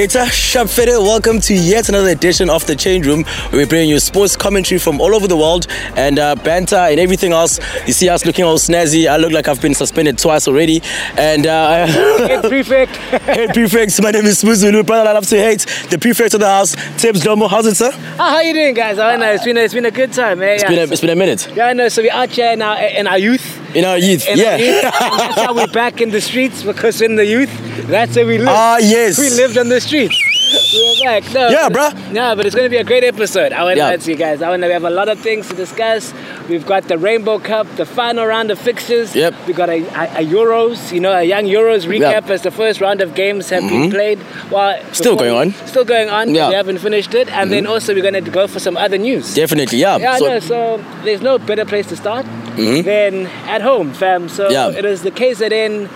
[0.00, 1.02] It's a Shapfede.
[1.02, 4.78] Welcome to yet another edition of the Change Room, where we bring you sports commentary
[4.78, 7.58] from all over the world and uh, banter and everything else.
[7.84, 9.10] You see us looking all snazzy.
[9.10, 10.82] I look like I've been suspended twice already.
[11.16, 11.86] And uh,
[12.28, 12.92] Head prefect.
[12.92, 15.10] head prefect, my name is Sbu Zulu, brother.
[15.10, 17.50] I love to hate the prefect of the house, Tibs Dhlomo.
[17.50, 17.90] How's it, sir?
[17.92, 19.00] Ah, how you doing, guys?
[19.00, 20.46] I know it's been a, it's been a good time, eh?
[20.54, 20.68] It's yeah.
[20.68, 21.52] been a, it's been a minute.
[21.56, 21.88] yeah, I know.
[21.88, 23.58] So we're out here now in our youth.
[23.74, 24.52] In our youth, In yeah.
[24.52, 24.82] Our youth.
[24.82, 27.50] that's how we're back in the streets because in the youth,
[27.86, 28.48] that's where we live.
[28.48, 29.18] Ah, yes.
[29.18, 30.16] We lived on the streets.
[30.50, 31.32] We're back.
[31.34, 32.14] No, Yeah, bruh.
[32.14, 33.52] Yeah, but it's going to be a great episode.
[33.52, 33.94] I want Yeah.
[33.96, 34.40] to you guys.
[34.40, 36.12] I want to we have a lot of things to discuss.
[36.48, 39.14] We've got the Rainbow Cup, the final round of fixtures.
[39.14, 39.34] Yep.
[39.46, 42.22] We got a, a, a Euros, you know, a young Euros recap.
[42.22, 42.32] Mm-hmm.
[42.32, 44.18] as the first round of games have been played.
[44.50, 45.52] Well, Still going on.
[45.66, 46.34] Still going on.
[46.34, 46.42] Yeah.
[46.42, 46.48] Mm-hmm.
[46.50, 49.34] We haven't finished it, and then also we're going to go for some other news.
[49.34, 49.98] Definitely, yeah.
[49.98, 52.24] Yeah, So- no, so there's no better place to start
[52.56, 54.28] than at home, fam.
[54.28, 54.70] So Yeah.
[54.70, 55.88] it is the KZN,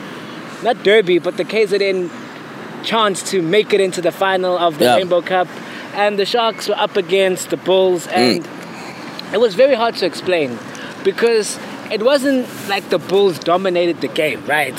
[0.63, 2.11] not Derby, but the KZN
[2.83, 4.97] chance to make it into the final of the Yeah.
[4.97, 5.49] Rainbow Cup.
[5.95, 8.13] And the Sharks were up against the Bulls, Mm.
[8.17, 8.49] and
[9.33, 10.59] it was very hard to explain
[11.05, 11.59] because
[11.93, 14.75] it wasn't like the Bulls dominated the game, right?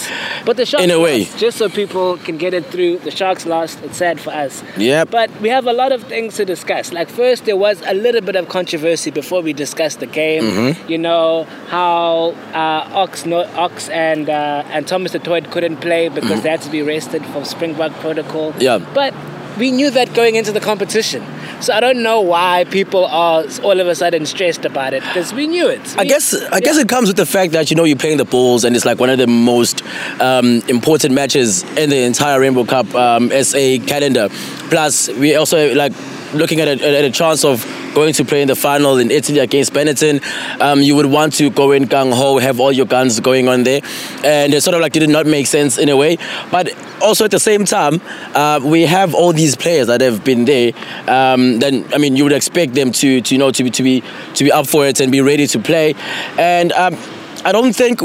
[0.45, 1.20] But the Sharks In a way.
[1.20, 2.97] lost, just so people can get it through.
[3.00, 3.81] The Sharks lost.
[3.83, 4.64] It's sad for us.
[4.78, 5.05] Yeah.
[5.05, 6.92] But we have a lot of things to discuss.
[6.92, 10.44] Like first, there was a little bit of controversy before we discussed the game.
[10.44, 10.92] Mm-hmm.
[10.92, 16.09] You know how uh, Ox, no, Ox and uh, and Thomas du Toit couldn't play
[16.09, 18.52] because they had to be rested for Springbok protocol.
[18.52, 18.61] Mm-hmm.
[18.61, 18.80] Yeah.
[18.94, 19.14] But
[19.58, 21.23] we knew that going into the competition.
[21.64, 25.33] So I don't know why people are all of a sudden stressed about it because
[25.33, 25.97] we knew it.
[25.97, 28.25] I guess I guess it comes with the fact that you know you're playing the
[28.25, 29.81] Bulls and it's like one of the most
[30.20, 34.28] um, important matches in the entire Rainbow Cup um, SA calendar.
[34.70, 35.94] Plus, we also like
[36.34, 39.39] looking at a, at a chance of going to play in the final in Italy
[39.39, 40.22] against Benetton.
[40.59, 43.64] Um, you would want to go in gung ho, have all your guns going on
[43.64, 43.81] there,
[44.23, 46.17] and it sort of like did not make sense in a way.
[46.52, 48.02] But also at the same time,
[48.33, 50.73] uh, we have all these players that have been there.
[51.08, 53.83] Um, then I mean, you would expect them to, to you know to be to
[53.83, 54.04] be
[54.36, 55.95] to be up for it and be ready to play.
[56.38, 56.98] And um,
[57.45, 58.02] I don't think,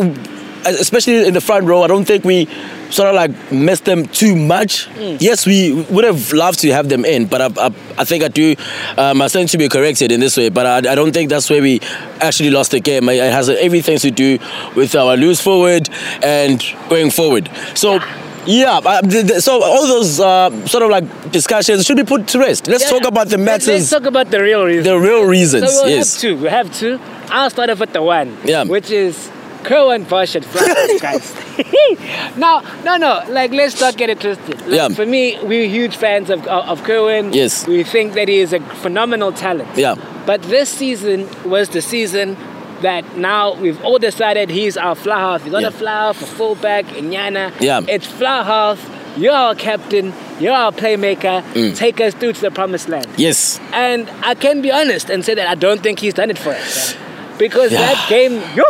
[0.66, 2.46] especially in the front row, I don't think we
[2.90, 4.88] sort of like missed them too much.
[5.20, 8.28] Yes, we would have loved to have them in, but I, I, I think I
[8.28, 8.54] do.
[8.96, 11.48] Um, I stand to be corrected in this way, but I, I don't think that's
[11.50, 11.80] where we
[12.20, 13.08] actually lost the game.
[13.08, 14.38] It has everything to do
[14.74, 15.88] with our loose forward
[16.22, 17.50] and going forward.
[17.74, 18.00] So.
[18.46, 22.26] Yeah, uh, th- th- so all those uh, sort of like discussions should be put
[22.28, 22.66] to rest.
[22.66, 22.90] Let's Yeah.
[22.98, 24.86] talk about the Let's- Let's talk about the real reasons.
[24.86, 25.70] the real reasons.
[25.70, 26.14] So we'll yes.
[26.14, 26.36] have two.
[26.38, 26.98] We have two.
[27.28, 28.38] I'll start off with the one.
[28.46, 28.64] Yeah.
[28.64, 29.28] Which is
[29.70, 31.34] At France, guys.
[32.36, 33.22] no, no, no.
[33.28, 34.60] Like, let's not get it twisted.
[34.62, 34.88] Like, Yeah.
[34.88, 37.34] For me, we're huge fans of, of, of Curwin.
[37.34, 37.66] Yes.
[37.66, 39.68] We think that he is a phenomenal talent.
[39.76, 39.94] Yeah.
[40.26, 42.36] But this season was the season
[42.82, 45.42] that now we've all decided he's our fly half.
[45.42, 45.68] He's not Yeah.
[45.68, 47.52] a fly half, a fullback, Inyana.
[47.60, 47.80] Yeah.
[47.88, 48.78] It's fly half.
[49.16, 50.12] You're our captain.
[50.38, 51.42] You're our playmaker.
[51.54, 51.76] Mm.
[51.76, 53.08] Take us through to the promised land.
[53.16, 53.58] Yes.
[53.72, 56.50] And I can be honest and say that I don't think he's done it for
[56.50, 56.94] us.
[57.36, 57.80] Because Yeah.
[57.80, 58.62] that game, yo!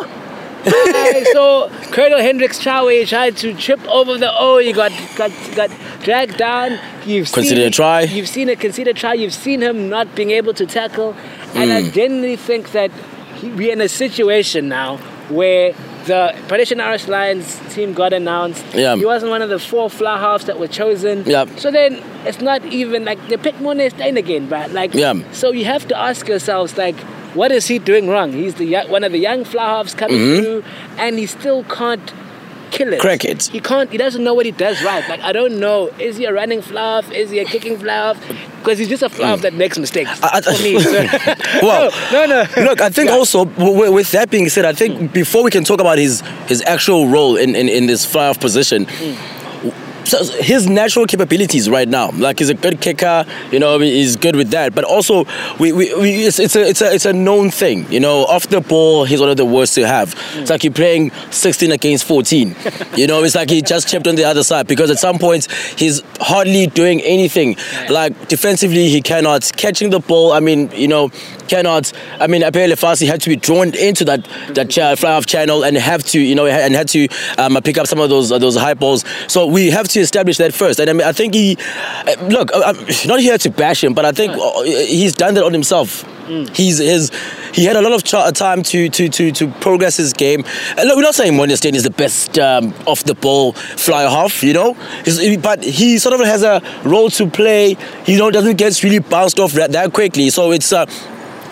[1.32, 4.58] Saw Cornal Hendricks Chawe tried to trip over the O.
[4.58, 5.70] He got got got
[6.02, 6.78] dragged down.
[7.06, 8.00] You've Considered seen, a try.
[8.02, 9.14] You've seen a considered try.
[9.14, 11.14] You've seen him not being able to tackle.
[11.54, 11.76] And Mm.
[11.76, 12.90] I genuinely think that
[13.42, 14.96] we're in a situation now
[15.30, 15.72] where
[16.06, 18.64] the British and Irish Lions team got announced.
[18.74, 18.96] Yeah.
[18.96, 21.24] He wasn't one of the four fly halves that were chosen.
[21.26, 21.44] Yeah.
[21.56, 25.14] So then it's not even like they picked Morné Steyn again, but like Yeah.
[25.32, 26.96] so you have to ask yourselves like
[27.34, 28.32] what is he doing wrong?
[28.32, 30.64] He's the young, one of the young halves coming through
[30.96, 32.12] and he still can't
[32.70, 32.92] kill it.
[32.92, 33.00] Mm-hmm.
[33.00, 33.42] Crack it.
[33.48, 35.06] He can't he doesn't know what he does right.
[35.08, 35.88] Like I don't know.
[35.98, 37.10] Is he a running fly half?
[37.12, 38.20] Is he a kicking fly half?
[38.58, 40.10] Because he's just a fly half that makes mistakes.
[40.10, 40.24] Mm.
[40.24, 40.80] I- I- for me.
[41.58, 42.44] So- Well, no, no.
[42.56, 42.62] no.
[42.64, 43.16] Look, I think Yeah.
[43.16, 46.22] also w- w- with that being said, I think before we can talk about his
[46.46, 48.86] his actual role in in, in this off position.
[50.08, 54.36] So his natural capabilities right now, like he's a good kicker, you know, he's good
[54.36, 54.74] with that.
[54.74, 55.26] But also,
[55.60, 58.24] we, we, we it's, it's a it's a it's a known thing, you know.
[58.24, 60.14] Off the ball, he's one of the worst to have.
[60.36, 62.56] It's like you're playing 16 against 14.
[62.96, 65.46] You know, it's like he just chipped on the other side because at some points
[65.74, 67.56] he's hardly doing anything.
[67.90, 70.32] Like defensively, he cannot catching the ball.
[70.32, 71.10] I mean, you know,
[71.48, 71.92] cannot.
[72.18, 75.76] I mean, Aphelele Fassi had to be drawn into that that fly off channel and
[75.76, 78.56] have to, you know, and had to um, pick up some of those uh, those
[78.56, 79.04] high balls.
[79.26, 80.78] So we have to establish that first.
[80.80, 81.56] And I mean, I think he
[82.06, 82.50] uh, look.
[82.54, 85.52] I- I'm not here to bash him, but I think uh, he's done that on
[85.52, 86.04] himself.
[86.54, 87.10] He's his.
[87.54, 90.44] He had a lot of ch- time to to to to progress his game.
[90.76, 94.02] And look, we're not saying Morné Steyn is the best um, off the ball fly
[94.02, 94.74] half, you know,
[95.06, 97.76] He's- but he sort of has a role to play.
[98.06, 100.28] You know, doesn't get really bounced off that, that quickly.
[100.30, 100.72] So it's.
[100.72, 100.84] Uh,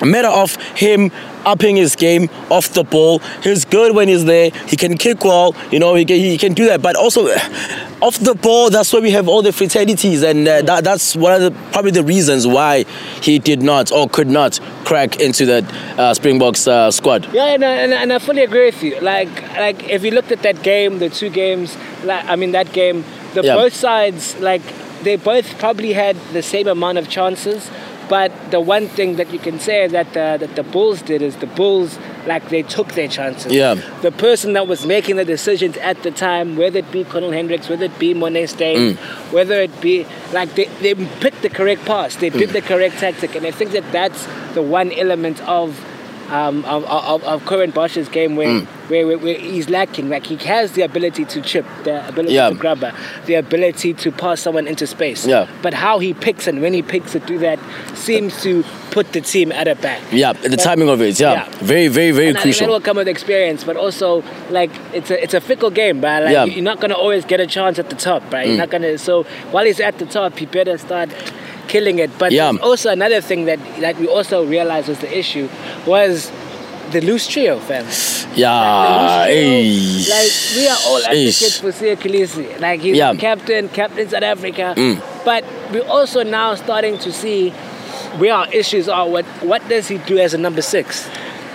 [0.01, 1.11] a matter of him
[1.45, 3.21] upping his game off the ball.
[3.43, 4.51] He's good when he's there.
[4.67, 5.55] He can kick well.
[5.71, 6.83] You know, he can, he can do that.
[6.83, 7.27] But also,
[8.03, 11.33] off the ball, that's where we have all the fatalities, and uh, that, that's one
[11.33, 12.85] of the probably the reasons why
[13.23, 15.65] he did not or could not crack into that
[15.99, 17.33] uh, Springboks uh, squad.
[17.33, 19.01] Yeah, and, and, and I fully agree with you.
[19.01, 22.73] Like, like if you looked at that game, the two games, like, I mean that
[22.73, 23.05] game,
[23.35, 23.55] the Yeah.
[23.55, 24.63] both sides, like
[25.03, 27.71] they both probably had the same amount of chances.
[28.09, 31.37] But the one thing that you can say that the, that the Bulls did is
[31.37, 33.53] the Bulls, like they took their chances.
[33.53, 33.75] Yeah.
[34.03, 37.69] The person that was making the decisions at the time, whether it be Cornal Hendricks,
[37.69, 38.97] whether it be Morné Steyn, Mm.
[39.33, 42.39] whether it be like they, they picked the correct pass, they Mm.
[42.39, 45.85] did the correct tactic, and I think that that's the one element of
[46.31, 48.67] um, of, of, of Curwin Bosch's game where, Mm.
[48.89, 50.09] where, where, where he's lacking.
[50.09, 52.49] Like he has the ability to chip, the ability Yeah.
[52.51, 52.85] to grab,
[53.27, 55.27] the ability to pass someone into space.
[55.27, 55.47] Yeah.
[55.63, 57.59] But how he picks and when he picks to do that
[57.95, 60.01] seems to put the team at a back.
[60.11, 61.49] Yeah, the But- timing of it, yeah, Yeah.
[61.59, 65.23] very, very, very and think that will come with experience, but also like it's a
[65.23, 66.47] it's a fickle game, but like Yeah.
[66.47, 66.55] Mm.
[66.55, 68.47] you're not gonna always get a chance at the top, right?
[68.49, 68.97] You're not gonna.
[68.99, 71.11] So while he's at the top, he better start
[71.69, 72.11] killing it.
[72.19, 72.53] But Yeah.
[72.63, 75.49] also another thing that that we also realized was the issue
[75.87, 76.31] was
[76.93, 77.85] the loose trio, fam.
[78.35, 82.61] Yeah, loose trio, like we are all advocates for Siya Kolisi.
[82.61, 83.13] Like he's Yeah.
[83.13, 84.75] the captain, captain South Africa.
[84.77, 85.01] Mm.
[85.25, 87.51] But we're also now starting to see
[88.19, 89.07] where our issues are.
[89.09, 91.09] What what does he do as a number six?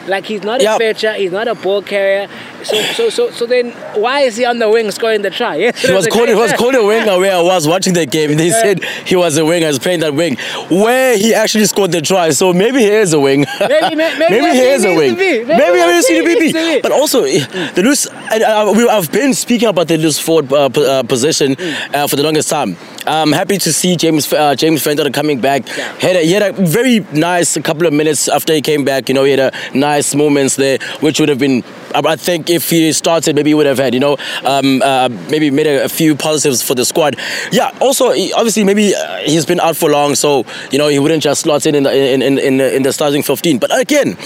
[0.07, 0.77] Like he's not a Yep.
[0.80, 2.27] fetcher, he's not a ball carrier.
[2.63, 5.56] So so so so then why is he on the wing scoring the try?
[5.57, 8.36] Yes, He was called, he was called a winger where I was watching the game.
[8.36, 10.38] They said he was a winger, he was playing that wing,
[10.69, 12.31] where he actually scored the try.
[12.31, 13.45] So maybe he is a wing.
[13.59, 14.98] Maybe- may- maybe maybe he is a wing.
[14.98, 15.45] needs to be.
[15.45, 16.75] Maybe Maybe he that's needs what he to needs to be.
[16.75, 16.81] be.
[16.81, 18.07] But also, eh, the loose.
[18.09, 21.56] I, I, we- I've been speaking about the loose forward uh, uh, position
[21.94, 22.75] uh, for the longest time.
[23.07, 25.68] I'm happy to see James uh, James Venter coming back.
[25.68, 25.94] Yeah.
[26.00, 29.09] Had a, he had a very nice couple of minutes after he came back.
[29.09, 31.63] You know, he had a nice moments there, which would have been.
[31.94, 33.94] I think if he started, maybe he would have had.
[33.94, 37.18] You know, um, uh, maybe made a, a few positives for the squad.
[37.51, 37.75] Yeah.
[37.81, 41.42] Also, obviously, maybe uh, he's been out for long, so you know he wouldn't just
[41.42, 43.57] slot in in the in in, in, the, in the starting 15.
[43.59, 44.18] But again.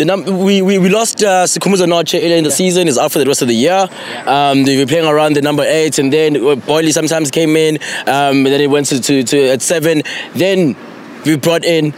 [0.00, 2.86] The num- we, we, we lost uh, Sikhumbuzo Notshe earlier in the season.
[2.86, 3.86] He's out for the rest of the year.
[4.24, 7.76] Um, they were playing around the number eight, and then uh, Boyle sometimes came in.
[8.06, 10.00] Um, and then he went to, to, to at seven.
[10.32, 10.74] Then
[11.26, 11.92] we brought in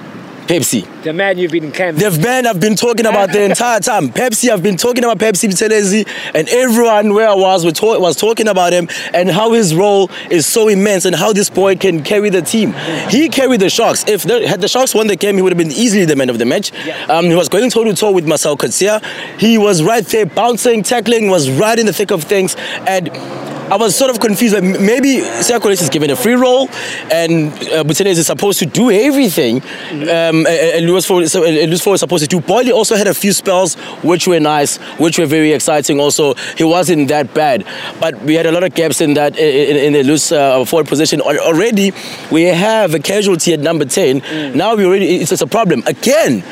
[0.46, 1.02] Phepsi.
[1.02, 2.02] The man you've been camping.
[2.02, 4.08] The man I've been talking about the entire time.
[4.10, 8.16] Phepsi, I've been talking about Phepsi Buthelezi, and everyone where I was was, talk, was
[8.16, 12.02] talking about him and how his role is so immense and how this boy can
[12.02, 12.72] carry the team.
[13.08, 14.04] He carried the Sharks.
[14.08, 16.30] If the, had the Sharks won the game, he would have been easily the man
[16.30, 16.72] of the match.
[16.84, 17.04] Yeah.
[17.06, 19.02] Um, he was going toe to toe with Marcel Coetzee.
[19.38, 22.56] He was right there, bouncing, tackling, was right in the thick of things,
[22.86, 23.51] and.
[23.72, 24.52] I was sort of confused.
[24.54, 26.68] Like maybe Siya Kolisi is given a free role,
[27.10, 29.62] and uh, is supposed to do everything.
[29.92, 32.40] Um, and- and loose forward, so, and loose forward is supposed to do.
[32.40, 36.00] Boyle also had a few spells which were nice, which were very exciting.
[36.00, 37.64] Also, he wasn't that bad,
[37.98, 40.86] but we had a lot of gaps in that in, in the loose uh, forward
[40.88, 41.20] position.
[41.22, 41.92] Already,
[42.30, 44.20] we have a casualty at number ten.
[44.54, 46.44] Now we already it's, it's a problem again.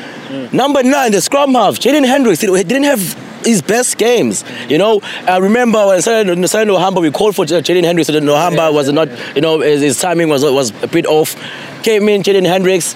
[0.53, 3.01] Number nine, the scrum half, Jaden Hendrikse, he didn't have
[3.45, 4.45] his best games.
[4.69, 8.93] You know, I remember when Sanele Nohamba, we called for Jaden Hendrikse, and Nohamba was
[8.93, 11.35] not, you know, his, his timing was was a bit off.
[11.83, 12.95] Came in, Jaden Hendrikse.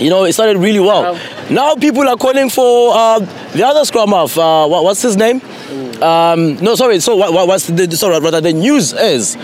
[0.00, 1.12] You know, it started really well.
[1.14, 1.20] Wow.
[1.50, 3.18] Now people are calling for uh,
[3.52, 4.36] the other scrum half.
[4.38, 5.42] Uh, what, what's his name?
[6.02, 7.00] Um, no, sorry.
[7.00, 8.18] So what, what, what's the sorry?
[8.18, 9.36] Rather, the news is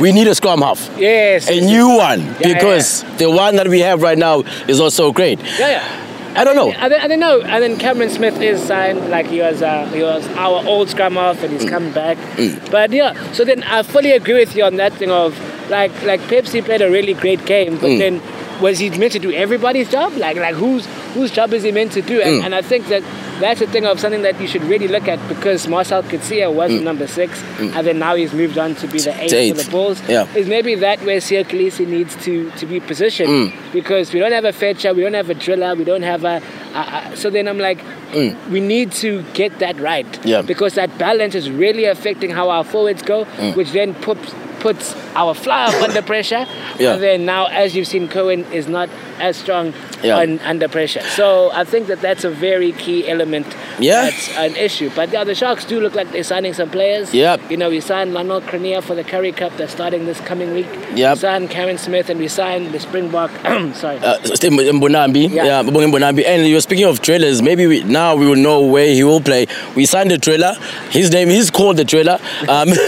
[0.00, 1.48] we need a scrum half, yes.
[1.48, 5.12] a new one, yeah, because the one that we have right now is not so
[5.12, 5.40] great.
[5.58, 6.09] yeah, yeah.
[6.34, 6.72] I don't know.
[6.72, 7.40] I don't, I don't know.
[7.40, 11.14] And then Cameron Smith is signed, like he was, uh, he was our old scrum
[11.14, 11.70] half, and he's mm.
[11.70, 12.16] coming back.
[12.36, 12.70] Mm.
[12.70, 15.38] But yeah, so then I fully agree with you on that thing of
[15.70, 17.98] like, like Phepsi played a really great game, but mm.
[17.98, 18.22] then
[18.60, 20.12] was he meant to do everybody's job?
[20.14, 22.20] Like, like whose whose job is he meant to do?
[22.20, 22.44] And, mm.
[22.44, 23.02] and I think that
[23.40, 26.70] that's the thing of something that you should really look at because Marcel Coetzee was
[26.70, 27.74] the number six, mm.
[27.74, 29.56] and then now he's moved on to be the eight, eight.
[29.56, 30.00] for the Bulls.
[30.08, 30.32] Yeah.
[30.34, 34.44] Is maybe that where Siya Kolisi needs to to be positioned because we don't have
[34.44, 36.42] a fetcher, we don't have a driller, we don't have a.
[36.74, 40.06] a, a so then I'm like, we need to get that right.
[40.24, 40.42] Yeah.
[40.42, 43.24] Because that balance is really affecting how our forwards go,
[43.54, 46.46] which then puts puts our fly under pressure.
[46.78, 46.94] Yeah.
[46.94, 50.16] And then now, as you've seen, Curwin is not as strong Yeah.
[50.20, 51.02] on, under pressure.
[51.20, 53.46] So I think that that's a very key element.
[53.78, 54.04] Yeah.
[54.06, 54.88] That's an issue.
[54.96, 57.12] But yeah, the Sharks do look like they're signing some players.
[57.12, 57.50] Yep.
[57.50, 60.68] You know, we signed Lionel Cronjé for the Currie Cup that's starting this coming week.
[60.94, 61.16] Yep.
[61.16, 63.30] We signed Karen Smith and we signed the Springbok.
[63.74, 63.98] sorry.
[63.98, 65.28] uh, Mbonambi.
[65.30, 65.44] Yeah.
[65.44, 66.24] Yeah, Mbonambi.
[66.26, 67.42] And you're speaking of trailers.
[67.42, 69.46] Maybe we, now we will know where he will play.
[69.76, 70.54] We signed the trailer.
[70.90, 72.18] His name is called the trailer.
[72.48, 72.68] Um,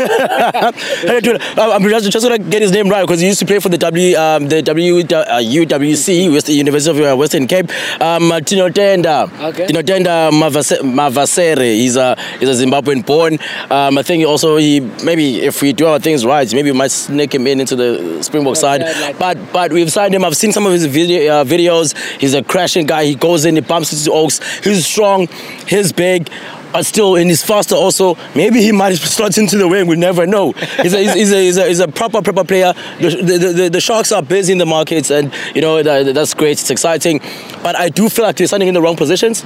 [1.58, 3.68] I'm just, just just gonna get his name right because he used to play for
[3.68, 5.02] the W um, the W uh,
[5.40, 7.70] UWC, West University of uh, Western Cape.
[8.00, 9.30] Um, uh, Tino Tenda.
[9.50, 9.66] Okay.
[9.66, 11.74] Tino Tenda Mavase- Mavasere.
[11.74, 13.38] He's a he's a Zimbabwean born.
[13.70, 16.90] Um, I think also he maybe if we do our things right, maybe we might
[16.90, 18.80] sneak him in into the Springbok side.
[18.82, 20.24] like- but but we've signed him.
[20.24, 21.96] I've seen some of his video, uh, videos.
[22.20, 23.04] He's a crashing guy.
[23.04, 24.40] He goes in, he bumps into Oaks.
[24.64, 25.28] He's strong.
[25.66, 26.30] He's big.
[26.72, 28.16] But still, and he's faster also.
[28.34, 29.86] Maybe he might slot into the wing.
[29.86, 30.52] We never know.
[30.52, 32.72] He's a, he's, a, he's a, he's a proper, proper player.
[32.98, 36.34] The, the, the, the Sharks are busy in the markets, and you know that, that's
[36.34, 36.52] great.
[36.52, 37.20] It's exciting.
[37.62, 39.44] But I do feel like we're signing in the wrong positions.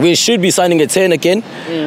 [0.00, 1.42] We should be signing a 10 again.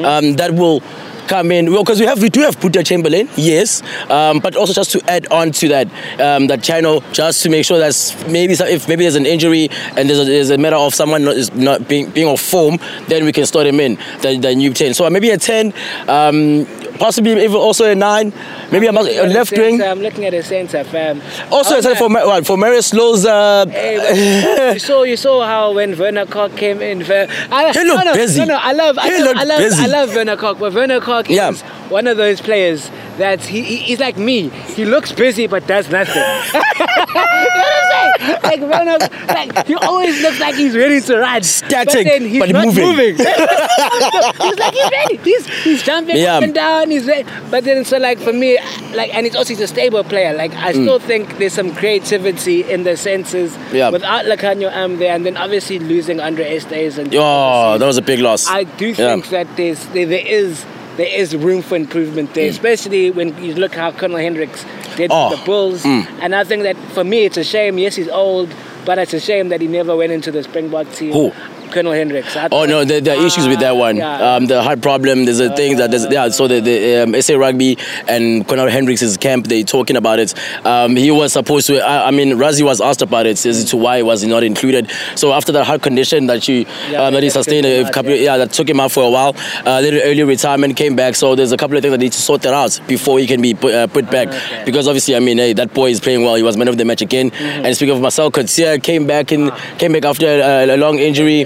[0.05, 0.81] Um, that will
[1.29, 1.71] come in.
[1.71, 5.09] Well because we have we do have Boeta Chamberlain yes um, but also just to
[5.09, 5.87] add on to that
[6.19, 7.93] um, that channel just to make sure that
[8.27, 11.35] maybe if maybe there's an injury and there's a, there's a matter of someone not,
[11.35, 14.73] is not being being off form then we can start him in the, the new
[14.73, 15.71] 10 so maybe a 10
[16.07, 16.65] um,
[16.99, 18.33] possibly even also a 9
[18.71, 21.21] maybe a, a left wing I'm looking at a centre, fam.
[21.51, 25.97] also 10 for, what, for Marius Louw's uh, Hey, you saw you saw how when
[25.97, 27.03] Werner Kok came in.
[27.03, 28.39] Ver- I, He looked no, no, busy.
[28.39, 29.83] No, no, I love, I He love, looked I love, busy.
[29.83, 30.59] I love Werner Kok.
[30.59, 31.49] But Werner Kok Yeah.
[31.49, 34.49] is one of those players that he, he he's like me.
[34.49, 36.15] He looks busy but does nothing.
[36.53, 38.39] you know what I'm saying?
[38.43, 42.49] Like Werner, like he always looks like he's ready to run, Static, but he's but
[42.49, 42.85] not moving.
[42.87, 43.15] moving.
[43.17, 45.17] he's like he's ready.
[45.17, 46.37] He's he's jumping Yeah.
[46.37, 46.89] up and down.
[46.91, 47.27] He's ready.
[47.49, 48.57] But then so like for me,
[48.93, 50.33] like and it's also he's a stable player.
[50.33, 53.73] Like I still think there's some creativity in the senses Mm.
[53.73, 53.89] Yeah.
[53.89, 58.01] without Lukhanyo am there, and then obviously losing Andre Estes and oh that was a
[58.01, 58.95] big loss I do Yeah.
[58.95, 60.65] think that there's there, there is
[60.99, 64.65] there is room for improvement there, especially when you look how Cornal Hendricks
[64.97, 65.31] did Mm.
[65.31, 65.85] Oh, the Bulls.
[65.85, 67.77] And I think that for me it's a shame.
[67.77, 68.53] Yes, he's old,
[68.85, 71.13] but it's a shame that he never went into the Springbok team.
[71.13, 71.31] Who?
[71.71, 72.35] Cornal Hendricks.
[72.35, 73.95] I Oh no, there, there are issues with that Ah, one.
[73.97, 74.35] yeah.
[74.35, 75.25] Um, the heart problem.
[75.25, 76.29] There's a thing that there's yeah.
[76.29, 80.33] So the, the um, SA Rugby and Cornal Hendricks' camp they talking about it.
[80.65, 81.79] Um, he was supposed to.
[81.79, 84.43] I, I mean, Rassie was asked about it as to why he was he not
[84.43, 84.91] included.
[85.15, 88.21] So after that heart condition that she Yeah, um, that he sustained a couple, yeah.
[88.33, 89.35] yeah, that took him out for a while.
[89.65, 91.15] A little early retirement came back.
[91.15, 93.41] So there's a couple of things that need to sort that out before he can
[93.41, 94.27] be put, uh, put back.
[94.29, 94.63] Okay.
[94.65, 96.35] Because obviously, I mean, hey, that boy is playing well.
[96.35, 97.31] He was man of the match again.
[97.31, 97.65] Mm-hmm.
[97.65, 99.75] And speaking of Marcel Coetzee, came back in, Ah.
[99.77, 101.45] came back after a, a long injury.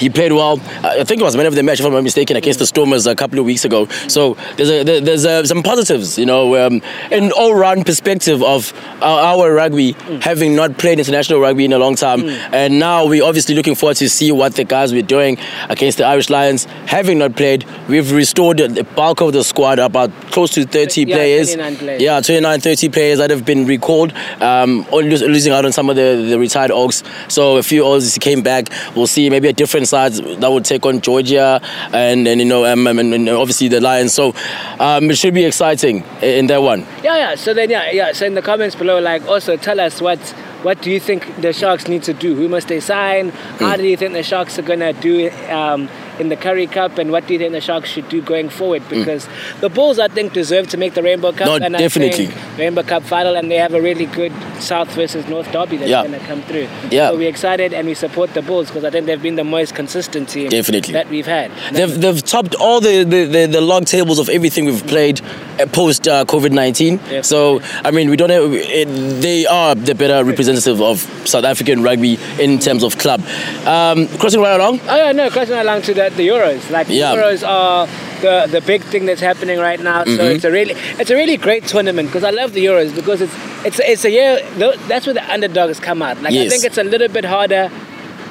[0.00, 0.58] He played well.
[0.82, 3.06] I think it was man of the match, if I'm not mistaken, against the Stormers
[3.06, 3.86] a couple of weeks ago.
[4.08, 6.80] So there's a, there's uh some positives, you know, um,
[7.12, 10.22] an all-round perspective of our, our rugby, Mm.
[10.22, 13.96] having not played international rugby in a long time, and now we're obviously looking forward
[13.98, 15.38] to see what the guys were doing
[15.68, 16.64] against the Irish Lions.
[16.86, 21.16] Having not played, we've restored the- bulk of the squad, about close to 30 Yeah,
[21.16, 21.54] players.
[21.54, 22.02] 29 players.
[22.02, 25.96] Yeah, 29, 30 players that have been recalled, um, or losing out on some of
[25.96, 27.02] the, the retired Oaks.
[27.28, 28.68] So a few Oaks came back.
[28.96, 31.60] We'll see maybe a different side that would take on Georgia
[31.92, 34.14] and, and you know, um, um, and, and obviously the Lions.
[34.14, 34.34] So
[34.78, 36.80] um, it should be exciting in that one.
[37.02, 37.34] Yeah, yeah.
[37.34, 38.12] So then, yeah, yeah.
[38.12, 40.18] So in the comments below, like, also tell us what
[40.62, 42.34] what do you think the Sharks need to do?
[42.34, 43.30] Who must they sign?
[43.30, 43.64] Hmm.
[43.64, 45.88] How do you think the Sharks are gonna do um,
[46.20, 46.98] in the Currie Cup?
[46.98, 48.82] And what do you think the Sharks should do going forward?
[48.88, 49.28] Because
[49.60, 51.46] the Bulls, I think, deserve to make the Rainbow Cup.
[51.46, 52.26] No, and definitely.
[52.26, 55.76] I think Rainbow Cup final, and they have a really good South versus North derby
[55.78, 56.02] that's Yeah.
[56.04, 56.68] gonna come through.
[56.90, 57.10] Yeah.
[57.10, 59.74] So we're excited and we support the Bulls because I think they've been the most
[59.74, 60.92] consistent team Definitely.
[60.92, 61.50] that we've had.
[61.72, 65.20] They've, they've topped all the, the, the, the log tables of everything we've played
[65.58, 66.96] uh, post uh, COVID 19.
[66.96, 67.22] Definitely.
[67.22, 68.86] So, I mean, we don't have, it,
[69.22, 73.20] they are the better representative of South African rugby in terms of club.
[73.66, 76.70] Um, crossing right along, Oh yeah, no, crossing along to the, the Euros.
[76.70, 77.14] Like the Yeah.
[77.14, 77.86] Euros are
[78.20, 80.04] the the big thing that's happening right now.
[80.04, 80.36] So Mm-hmm.
[80.36, 83.34] it's a really it's a really great tournament because I love the Euros because it's
[83.64, 84.40] it's it's a year
[84.88, 86.16] that's where the underdogs come out.
[86.22, 87.70] Like I think it's a little bit harder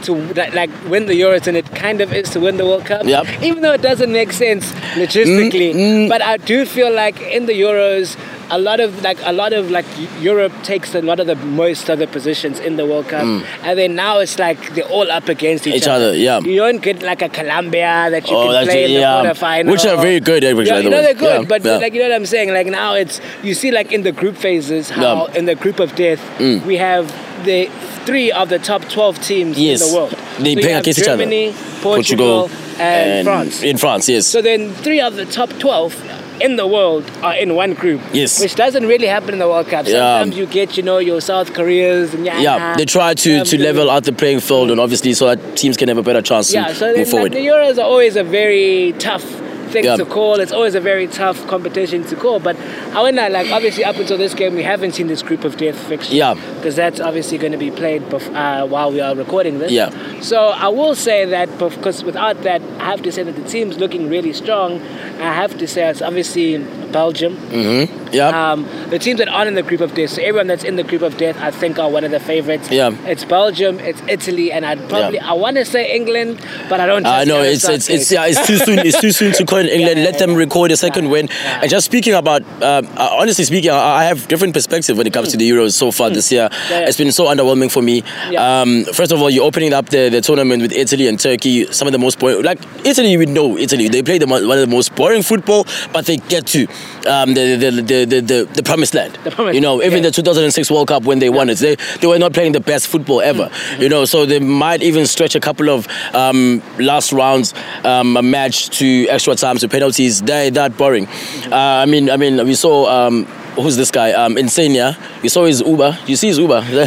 [0.04, 0.14] to
[0.54, 3.06] like, win the Euros and it kind of is to win the World Cup.
[3.06, 3.26] Yep.
[3.42, 7.54] Even though it doesn't make sense logistically, Mm, but I do feel like in the
[7.54, 8.18] Euros.
[8.52, 9.86] A lot of like a lot of like
[10.20, 13.78] Europe takes a lot of the most of the positions in the World Cup, and
[13.78, 15.78] then now it's like they're all up against each, Mm.
[15.78, 16.40] Each other, yeah.
[16.40, 19.22] You don't get like a Colombia that you Oh, can play in the yeah.
[19.22, 21.78] quarterfinal, Which are very good, eh, Yeah, you know they're good, Yeah, but yeah.
[21.78, 22.50] like you know what I'm saying.
[22.52, 25.28] Like now it's you see like in the group phases how.
[25.28, 25.36] Mm.
[25.36, 26.22] in the group of death
[26.66, 27.06] we have
[27.44, 27.70] the
[28.06, 29.82] three of the top 12 teams Yes.
[29.82, 30.12] in the world.
[30.40, 31.24] They you play against each other.
[31.24, 33.64] Germany, Portugal, and, France.
[33.64, 34.26] In France, yes.
[34.28, 35.96] So then three of the top 12
[36.42, 38.00] in the world are in one group.
[38.14, 38.40] Yes.
[38.40, 39.86] Which doesn't really happen in the World Cup.
[39.86, 40.22] Yeah.
[40.22, 42.40] Sometimes you get, you know, your South Koreas and yeah.
[42.40, 45.58] yeah, they try to, um, to level out the playing field, and obviously, so that
[45.58, 47.34] teams can have a better chance Yeah, to so move like, forward.
[47.34, 49.39] the Euros are always a very tough
[49.70, 49.96] thing Yeah.
[49.98, 50.40] to call.
[50.40, 52.40] It's always a very tough competition to call.
[52.40, 52.56] But
[52.92, 56.16] however, like obviously up until this game, we haven't seen this group of death fixture.
[56.16, 56.34] Yeah.
[56.56, 59.72] Because that's obviously going to be played bef- uh, while we are recording this.
[59.72, 59.90] Yeah.
[60.22, 63.78] So I will say that because without that, I have to say that the team's
[63.78, 64.82] looking really strong.
[65.20, 66.58] I have to say it's obviously
[66.92, 67.36] Belgium.
[67.38, 68.14] Mm-hmm.
[68.14, 68.52] Yeah.
[68.52, 70.84] Um, the teams that aren't in the group of death, so everyone that's in the
[70.84, 72.72] group of death, I think are one of the favorites.
[72.72, 72.92] Yeah.
[73.06, 75.30] It's Belgium, it's Italy, and I'd probably Yeah.
[75.32, 77.06] I want to say England, but I don't.
[77.06, 79.60] I trust know it's it's it's yeah it's too soon it's too soon to call
[79.78, 80.00] England.
[80.00, 81.30] Yeah, Let them record a second win.
[81.62, 85.30] And just speaking about, um, uh, honestly speaking, I, have different perspective when it comes
[85.32, 86.50] to the Euros so far this year.
[86.50, 86.70] Mm.
[86.70, 86.88] Yeah, yeah.
[86.88, 88.02] It's been so underwhelming for me.
[88.36, 91.72] Um, first of all, you're opening up the, the tournament with Italy and Turkey.
[91.72, 93.88] Some of the most boring, like Italy, we know Italy.
[93.88, 96.68] They play the one of the most boring football, but they get to
[97.08, 99.18] um, the, the, the, the, the the promised land.
[99.24, 100.10] The promised you know, even yeah.
[100.10, 102.88] the 2006 World Cup when they won it, they they were not playing the best
[102.88, 103.46] football ever.
[103.46, 103.82] Mm-hmm.
[103.82, 108.22] You know, so they might even stretch a couple of um, last rounds um, a
[108.22, 110.22] match to extra times to penalties.
[110.22, 111.06] They're that boring.
[111.06, 111.54] Mm-hmm.
[111.54, 113.08] Uh, I mean, I mean, we saw.
[113.08, 114.14] Um, Who's this guy?
[114.14, 114.96] Um, Insigne.
[115.22, 115.98] You saw his Uber.
[116.06, 116.62] You see his Uber.
[116.70, 116.78] you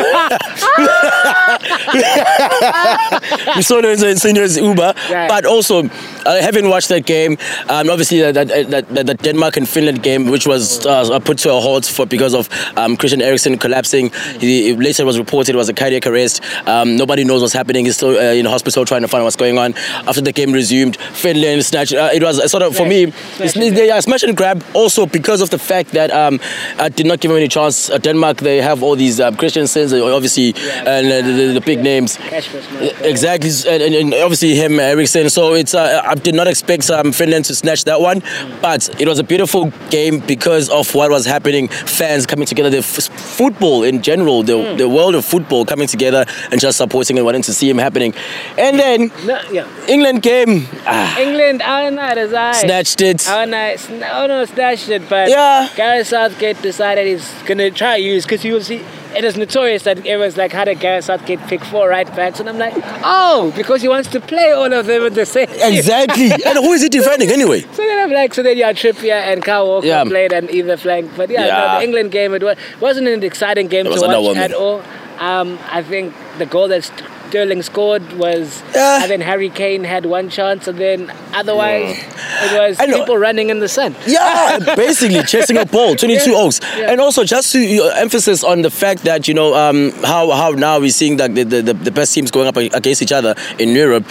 [3.62, 4.94] saw the Insigne's Uber.
[5.10, 5.28] Right.
[5.28, 5.82] But also,
[6.26, 7.38] uh, having watched that game,
[7.68, 11.52] um, obviously that, that, that, that, Denmark and Finland game, which was uh, put to
[11.52, 14.10] a halt for because of um, Christian Eriksen collapsing.
[14.38, 16.42] He, it later was reported it was a cardiac arrest.
[16.66, 17.84] Um, nobody knows what's happening.
[17.84, 19.74] He's still uh, in hospital trying to find out what's going on.
[20.06, 21.94] After the game resumed, Finland snatched.
[21.94, 24.64] Uh, it was a sort of for me, Smash and they are smash and grab.
[24.74, 26.40] Also because of the fact that um,
[26.78, 27.90] I did not give him any chance.
[27.90, 30.54] Uh, Denmark they have all these um, Christiansens, uh, obviously,
[30.86, 32.16] and uh, the, the, big names.
[32.16, 33.00] Cashmas.
[33.02, 35.30] Exactly, and, and, and obviously him, Eriksen.
[35.30, 38.22] So it's uh, I did not expect um, Finland to snatch that one,
[38.60, 41.68] but it was a beautiful game because of what was happening.
[41.68, 46.26] Fans coming together, the f- football in general, the, the world of football coming together
[46.50, 48.12] and just supporting and wanting to see him happening.
[48.58, 49.66] And then No, yeah.
[49.88, 52.52] England came, ah, England, our night is I.
[52.52, 53.26] snatched it.
[53.30, 55.68] Our night, sn- oh no, snatched it, but Yeah.
[55.76, 58.82] Gareth Southgate decided he's gonna try use because he was he,
[59.16, 62.40] it is notorious that everyone's like, how did Gareth Southgate pick four right backs?
[62.40, 65.48] And I'm like, oh, because he wants to play all of them at the same.
[65.50, 66.30] Exactly.
[66.46, 67.60] and who is he defending anyway?
[67.60, 70.04] So then I'm like, so then yeah, Trippier and Kyle Walker Yeah.
[70.04, 71.10] played on either flank.
[71.16, 71.72] But yeah, Yeah.
[71.72, 74.82] No, the England game, it wa- wasn't an exciting game It to watch at all.
[75.18, 76.90] Um, I think the goal that
[77.32, 79.00] Sterling scored was, Yeah.
[79.02, 81.96] and then Harry Kane had one chance, and then otherwise
[82.44, 82.98] it was know.
[82.98, 83.96] people running in the sun.
[84.06, 86.36] Yeah, basically chasing a ball, 22 Yeah.
[86.36, 86.60] oaks.
[86.76, 86.90] Yeah.
[86.90, 90.50] And also just to uh, emphasis on the fact that, you know, um, how, how
[90.50, 93.70] now we're seeing that the, the, the best teams going up against each other in
[93.70, 94.04] Europe.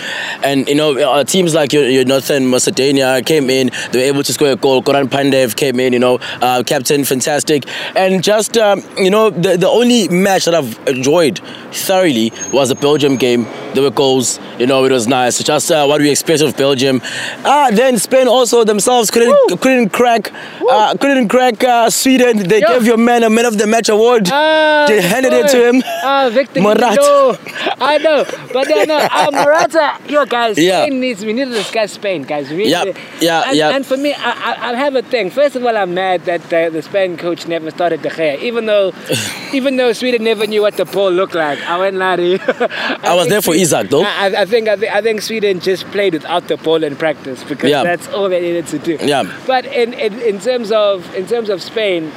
[0.43, 4.23] And, you know, uh, teams like your, your Northern Macedonia came in, they were able
[4.23, 4.81] to score a goal.
[4.81, 7.65] Goran Pandev came in, you know, uh, captain, fantastic.
[7.95, 11.39] And just, um, you know, the, the only match that I've enjoyed
[11.71, 13.45] thoroughly was the Belgium game.
[13.73, 15.41] There were goals, you know, it was nice.
[15.41, 17.01] Just uh, what we expected of Belgium.
[17.45, 19.57] Ah, then Spain also themselves couldn't Woo.
[19.57, 20.31] couldn't crack
[20.69, 22.37] uh, couldn't crack uh, Sweden.
[22.47, 24.29] They gave your man a man of the match award.
[24.31, 25.83] Ah, they handed it to him.
[26.03, 27.39] Ah, Victor Morata.
[27.79, 30.85] I know, but then no, uh, Morata, yo guys, Yeah.
[30.85, 31.23] Spain needs.
[31.25, 32.49] We need to discuss Spain, guys.
[32.49, 33.75] We Yep, need- yeah, and, yeah.
[33.75, 35.29] And for me, I, I, have a thing.
[35.31, 38.65] First of all, I'm mad that the, the Spain coach never started De Gea, even
[38.65, 38.93] though,
[39.53, 41.59] even though Sweden never knew what the ball looked like.
[41.67, 42.11] I went lie
[42.97, 43.03] you.
[43.09, 44.03] I was there for Isaac, though.
[44.03, 46.95] I, I- I think I, thi- I think Sweden just played without the ball in
[46.95, 47.83] practice because Yeah.
[47.83, 48.97] that's all they needed to do.
[49.01, 49.23] Yeah.
[49.47, 52.11] But in, in, in terms of in terms of Spain,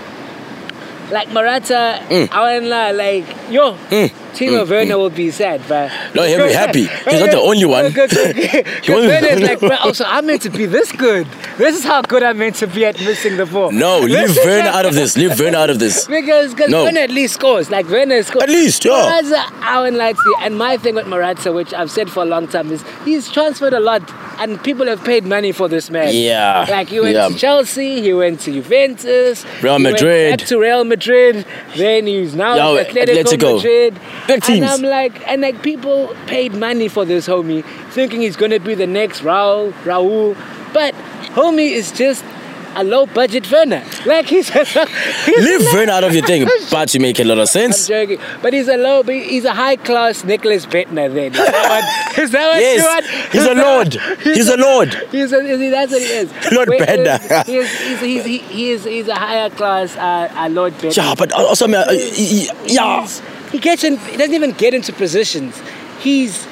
[1.10, 2.28] like Morata, Mm.
[2.30, 3.76] I lie, like yo,
[4.34, 4.98] Timo mm, Werner mm.
[4.98, 6.86] will be sad, but No, he'll be happy.
[6.86, 7.86] He's not the only one.
[7.86, 8.12] Because
[8.88, 11.26] won't- Werner like, also I'm meant to be this good.
[11.56, 13.70] This is how good I'm meant to be at missing the ball.
[13.70, 15.16] No, leave Werner out of this.
[15.16, 16.06] Leave Werner out of this.
[16.06, 16.82] Because cause No.
[16.84, 17.70] Werner at least scores.
[17.70, 18.42] Like Werner scores.
[18.42, 19.20] At least, yeah.
[19.94, 20.34] Won't lie to.
[20.40, 23.74] And my thing with Morata, which I've said for a long time, is he's transferred
[23.74, 24.02] a lot,
[24.38, 26.10] and people have paid money for this man.
[26.14, 27.28] Yeah, Like he went yeah.
[27.28, 30.38] to Chelsea, he went to Juventus, Real he went Madrid.
[30.38, 31.46] back to Real Madrid.
[31.76, 33.56] Then he's now Yeah, at Atletico, Atletico.
[33.56, 34.00] Madrid.
[34.26, 34.60] Big teams.
[34.62, 38.74] And I'm like, and like people paid money for this homie, thinking he's gonna be
[38.74, 40.36] the next Raul, Raul,
[40.72, 40.94] but
[41.34, 42.24] homie is just
[42.76, 43.84] a low budget Werner.
[44.06, 44.74] Like he's, he's
[45.26, 46.46] Leave Werner out of your thing.
[46.70, 47.86] But you make a lot of I'm sense.
[47.86, 51.12] joking, but he's a low, he's a high class Nicholas Bendtner.
[51.12, 53.32] Then is that what, is that what you Yes, want?
[53.32, 53.94] he's a lord.
[54.22, 54.94] He's a lord.
[55.12, 56.32] He's a, is he, that's what he is.
[56.52, 57.46] Lord Wait, Bendtner.
[57.46, 60.96] He is, he's, he's, he, he he's a higher class uh, uh, Lord Bendtner.
[60.96, 63.06] Yeah, but also, uh, y- y- yeah.
[63.52, 63.98] He gets in.
[63.98, 65.60] He doesn't even get into positions.
[66.00, 66.46] He's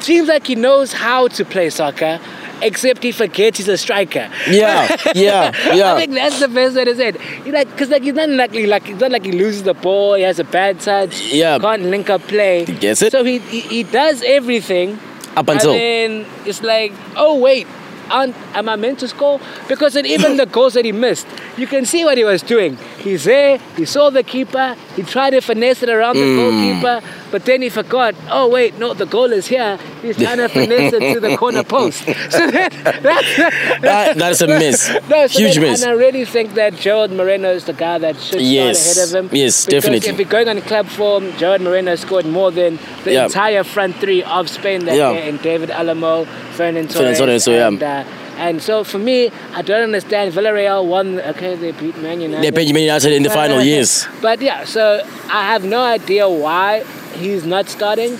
[0.00, 2.18] seems like he knows how to play soccer,
[2.62, 4.30] except he forgets he's a striker.
[4.48, 5.94] Yeah, yeah, yeah.
[5.94, 7.20] I think that's the best way to say it.
[7.20, 9.74] He like, cause like he's not like, he- like it's not like he loses the
[9.74, 10.14] ball.
[10.14, 11.20] He has a bad touch.
[11.32, 11.58] Yeah.
[11.58, 12.64] can't link up play.
[12.64, 13.12] He gets it.
[13.12, 14.98] So he he, he does everything.
[15.36, 15.70] Up until.
[15.72, 15.80] And
[16.24, 17.66] then it's like, oh wait,
[18.10, 19.38] aren't, am I meant to score?
[19.68, 22.76] Because in even the goals that he missed, you can see what he was doing.
[22.98, 26.36] He's there, he saw the keeper, he tried to finesse it around the Mm.
[26.82, 28.14] goalkeeper, but then he forgot.
[28.30, 29.78] Oh wait, no, the goal is here.
[30.02, 32.04] He's trying to finesse it to the corner post.
[32.30, 32.70] So then,
[33.02, 33.36] that's,
[33.80, 34.88] That- that's a miss.
[35.08, 35.82] no, so Huge then- miss.
[35.82, 38.78] And I really think that Gerard Moreno is the guy that should Yes.
[38.80, 39.36] start ahead of him.
[39.36, 40.08] Yes, definitely.
[40.10, 43.24] If you're going on the club form, Gerard Moreno scored more than the Yeah.
[43.26, 45.12] entire front three of Spain that Yeah.
[45.12, 46.24] year in David Alamo,
[46.56, 47.68] Ferran Ferran Torres, Torres, so, yeah.
[47.68, 48.04] and, uh,
[48.38, 50.32] and so for me, I don't understand.
[50.32, 51.18] Villarreal won.
[51.20, 52.44] Okay, they beat Man United.
[52.44, 54.06] They beat Man United in the final Uh, years.
[54.22, 55.00] But yeah, so
[55.32, 56.84] I have no idea why
[57.18, 58.18] he's not starting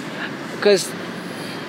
[0.56, 0.92] because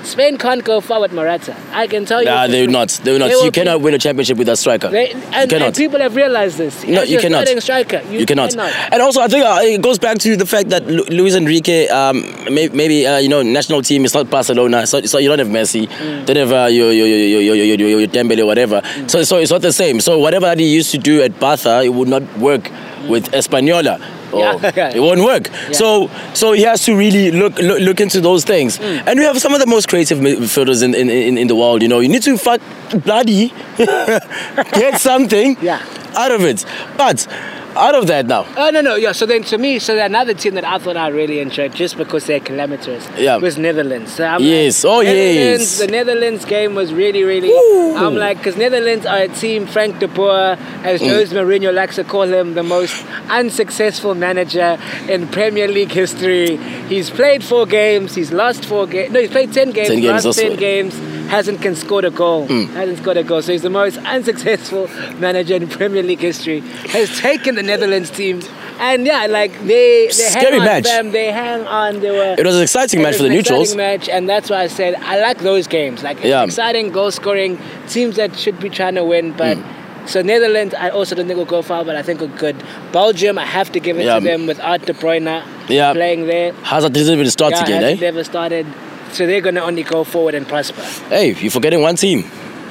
[0.03, 1.55] Spain can't go far with Morata.
[1.71, 2.25] I can tell you.
[2.25, 2.89] Nah, they're not.
[3.03, 3.27] They're not.
[3.27, 4.89] They you cannot be, win a championship with a striker.
[4.89, 6.85] They, and, and, people have realized this.
[6.85, 7.47] No, you cannot.
[7.59, 8.51] Striker, you, you cannot.
[8.51, 8.71] cannot.
[8.91, 12.21] And also, I think uh, it goes back to the fact that Luis Enrique, um,
[12.49, 14.87] maybe, maybe uh, you know, national team is not Barcelona.
[14.87, 15.87] So, so you don't have Messi.
[15.87, 16.25] Mm.
[16.25, 18.81] Don't have uh, your, your, your, your, your, your, your Dembele, whatever.
[18.81, 19.09] Mm.
[19.09, 19.99] So, so it's not the same.
[19.99, 22.71] So whatever that he used to do at Barca, it would not work
[23.07, 23.99] with Española.
[24.31, 24.91] Or Yeah.
[24.95, 25.49] It won't work.
[25.71, 28.77] So so he has to really look look, look into those things.
[28.79, 29.03] Mm.
[29.07, 31.81] And we have some of the most creative midfielders in, in, in, in the world.
[31.81, 32.61] You know, you need to fuck
[33.05, 35.79] bloody get something Yeah.
[36.15, 36.65] out of it.
[36.97, 37.27] But
[37.79, 38.45] out of that now.
[38.57, 39.11] Oh no no yeah.
[39.13, 42.25] So then to me, so another team that I thought I really enjoyed just because
[42.27, 43.37] they're calamitous Yeah.
[43.37, 44.13] was Netherlands.
[44.13, 44.83] So I'm Yes.
[44.83, 45.79] like, Oh, Netherlands, yes.
[45.79, 47.49] The Netherlands game was really really.
[47.49, 47.95] Ooh.
[47.95, 49.65] I'm like because Netherlands are a team.
[49.67, 51.07] Frank de Boer, as Mm.
[51.09, 52.95] Jose Mourinho likes to call him, the most
[53.29, 56.57] unsuccessful manager in Premier League history.
[56.87, 58.15] He's played four games.
[58.15, 59.11] He's lost four games.
[59.13, 59.87] No, he's played ten games.
[59.89, 60.93] 10 games lost ten games.
[61.29, 62.47] Hasn't can scored a goal.
[62.47, 62.67] Mm.
[62.73, 63.41] Hasn't scored a goal.
[63.41, 64.87] So he's the most unsuccessful
[65.19, 66.61] manager in Premier League history.
[66.95, 68.41] Has taken the Netherlands team,
[68.79, 70.83] and yeah, like they they hang Scary on match.
[70.85, 71.11] them.
[71.11, 71.99] They hang on.
[71.99, 72.35] They were.
[72.37, 73.73] It was an exciting match for the neutrals.
[73.73, 76.01] exciting match, and that's why I said I like those games.
[76.03, 76.43] Like Yeah.
[76.43, 79.57] exciting goal scoring teams that should be trying to win, but.
[79.57, 79.75] Mm.
[80.07, 82.55] So Netherlands, I also don't think will go far, but I think are good.
[82.91, 84.17] Belgium, I have to give it Yeah.
[84.17, 85.93] to them without De Bruyne Yeah.
[85.93, 86.53] playing there.
[86.63, 87.95] Hazard didn't even start yeah, again, eh?
[88.01, 88.65] never started.
[89.11, 90.81] So they're gonna only go forward and prosper.
[91.09, 92.23] Hey, you're forgetting one team.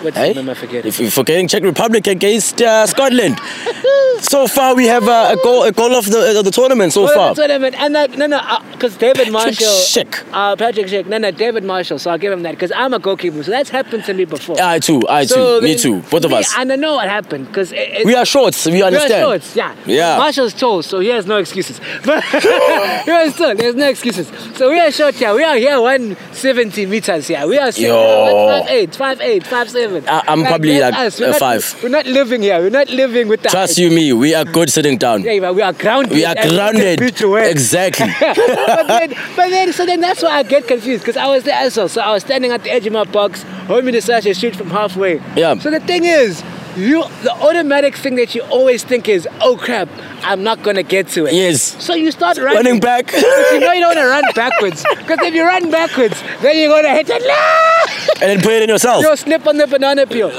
[0.03, 0.33] What Hey?
[0.33, 0.89] team am I forgetting?
[0.89, 3.39] If you're forgetting Czech Republic against uh, Scotland.
[4.21, 7.07] so far, we have uh, a goal, a goal of the of the tournament so
[7.09, 7.35] far.
[7.35, 8.41] what And like, no, no,
[8.73, 10.25] because David Marshall, Schick.
[10.33, 11.99] uh, Patrick Schick, no, no, David Marshall.
[11.99, 14.57] So I'll give him that because I'm a goalkeeper, so that's happened to me before.
[14.61, 16.55] I too, I too, me too, both of us.
[16.57, 17.73] And I know what happened because
[18.05, 19.23] We are shorts, we we are understand.
[19.25, 19.75] shorts, yeah.
[19.87, 20.17] Yeah.
[20.19, 21.81] Marshall's tall, so he has no excuses.
[22.05, 22.23] But
[23.05, 24.31] he was tall, there's no excuses.
[24.57, 25.35] So we are short here.
[25.35, 27.47] We are here 170 meters here.
[27.47, 28.65] We are Yo.
[28.67, 29.88] 5'8", 5'8", 5'7".
[29.97, 31.21] I- I'm probably like us.
[31.21, 31.81] We're uh, not- five.
[31.83, 32.59] We're not living here.
[32.61, 33.51] We're not living with that.
[33.51, 35.23] Trust you me, we are good sitting down.
[35.23, 36.13] Yeah, but we are grounded.
[36.13, 37.01] We are grounded.
[37.01, 37.49] beat you well.
[37.51, 38.07] Exactly.
[38.21, 41.57] but, then, but then, so then that's why I get confused because I was there
[41.57, 41.89] as well.
[41.89, 44.71] So I was standing at the edge of my box, homie decided to shoot from
[44.71, 45.21] halfway.
[45.37, 45.59] Yeah.
[45.59, 46.43] So the thing is,
[46.79, 49.89] you the automatic thing that you always think is, oh crap,
[50.23, 51.35] I'm not gonna get to it.
[51.35, 51.77] yes.
[51.85, 52.57] So you start running.
[52.57, 53.07] Running back.
[53.13, 56.59] But you know you don't want to run backwards because if you run backwards, then
[56.59, 57.23] you're gonna hit it.
[58.23, 59.03] and then put it in yourself.
[59.03, 60.31] You'll slip on the banana peel.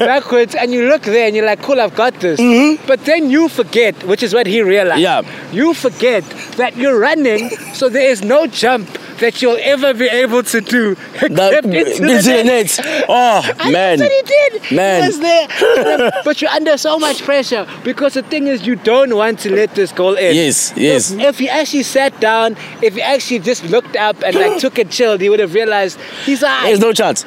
[0.00, 2.40] backwards, and you look there and you're like, cool, I've got this.
[2.40, 2.86] Mm-hmm.
[2.86, 5.00] But then you forget, which is what he realized.
[5.00, 5.22] Yeah.
[5.52, 6.24] You forget
[6.56, 8.88] that you're running, so there is no jump
[9.20, 12.46] that you'll ever be able to do That, except into into the the net.
[12.46, 13.04] net.
[13.08, 13.98] Oh, And man.
[13.98, 14.76] That's what he did.
[14.76, 15.02] Man.
[15.02, 16.10] He was there.
[16.24, 19.74] but you're under so much pressure because the thing is, you don't want to let
[19.74, 20.34] this goal in.
[20.34, 21.06] Yes, yes.
[21.06, 24.78] So if he actually sat down, if he actually just looked up and like took
[24.78, 26.64] a chill, he would have realized he's like.
[26.64, 27.24] There's no chance.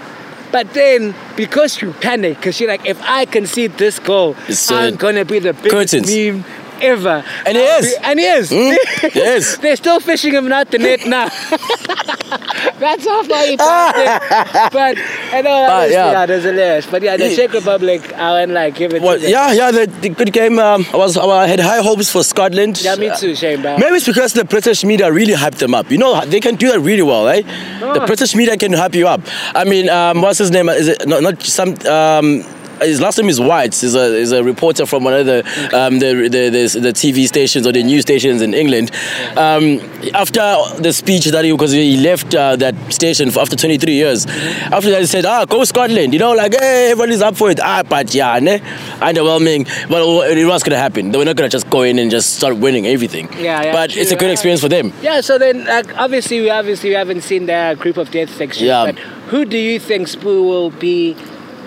[0.51, 4.75] But then, because you panic, because you're like, if I concede this goal, It's, uh,
[4.75, 6.07] I'm gonna be the biggest curtains.
[6.15, 6.45] meme
[6.83, 7.23] ever.
[7.45, 7.95] And he is.
[8.03, 8.51] and he is.
[8.63, 9.57] Mm, he is.
[9.57, 11.27] They're still fishing him out the net now.
[12.79, 13.55] That's how far he.
[13.57, 15.85] But But, yeah.
[15.87, 16.11] yeah.
[16.11, 16.85] yeah, that's hilarious.
[16.85, 20.09] But yeah, the Czech Republic, I went like give it Well, yeah, yeah, the, the
[20.09, 20.59] good game.
[20.59, 22.81] Um, I was, I had high hopes for Scotland.
[22.81, 23.79] Yeah, me too, Shane Brown.
[23.79, 25.89] Maybe it's because the British media really hyped them up.
[25.91, 27.41] You know, they can do that really well, eh?
[27.79, 28.05] The Ah.
[28.05, 29.21] British media can hype you up.
[29.55, 30.69] I mean, um, what's his name?
[30.69, 31.75] Is it not, not some?
[31.87, 32.43] Um,
[32.81, 33.75] his last name is White.
[33.75, 35.39] He's a, he's a reporter from one of the,
[35.73, 38.91] um, the, the, the, TV stations or the news stations in England.
[39.37, 39.79] Um,
[40.13, 40.41] after
[40.81, 44.89] the speech that he, because he left uh, that station for after 23 years, after
[44.91, 46.13] that he said, ah, go Scotland.
[46.13, 47.59] You know, like, hey, everybody's up for it.
[47.61, 48.59] Ah, but yeah, ne?
[48.99, 49.67] underwhelming.
[49.89, 51.11] Well, it was going to happen.
[51.11, 53.31] They were not going to just go in and just start winning everything.
[53.33, 54.93] Yeah, yeah, But it's a good experience for them.
[55.01, 58.67] Yeah, so then like obviously we obviously we haven't seen the group of death fixtures.
[58.67, 58.85] Yeah.
[58.85, 61.15] But who do you think Spoo will be?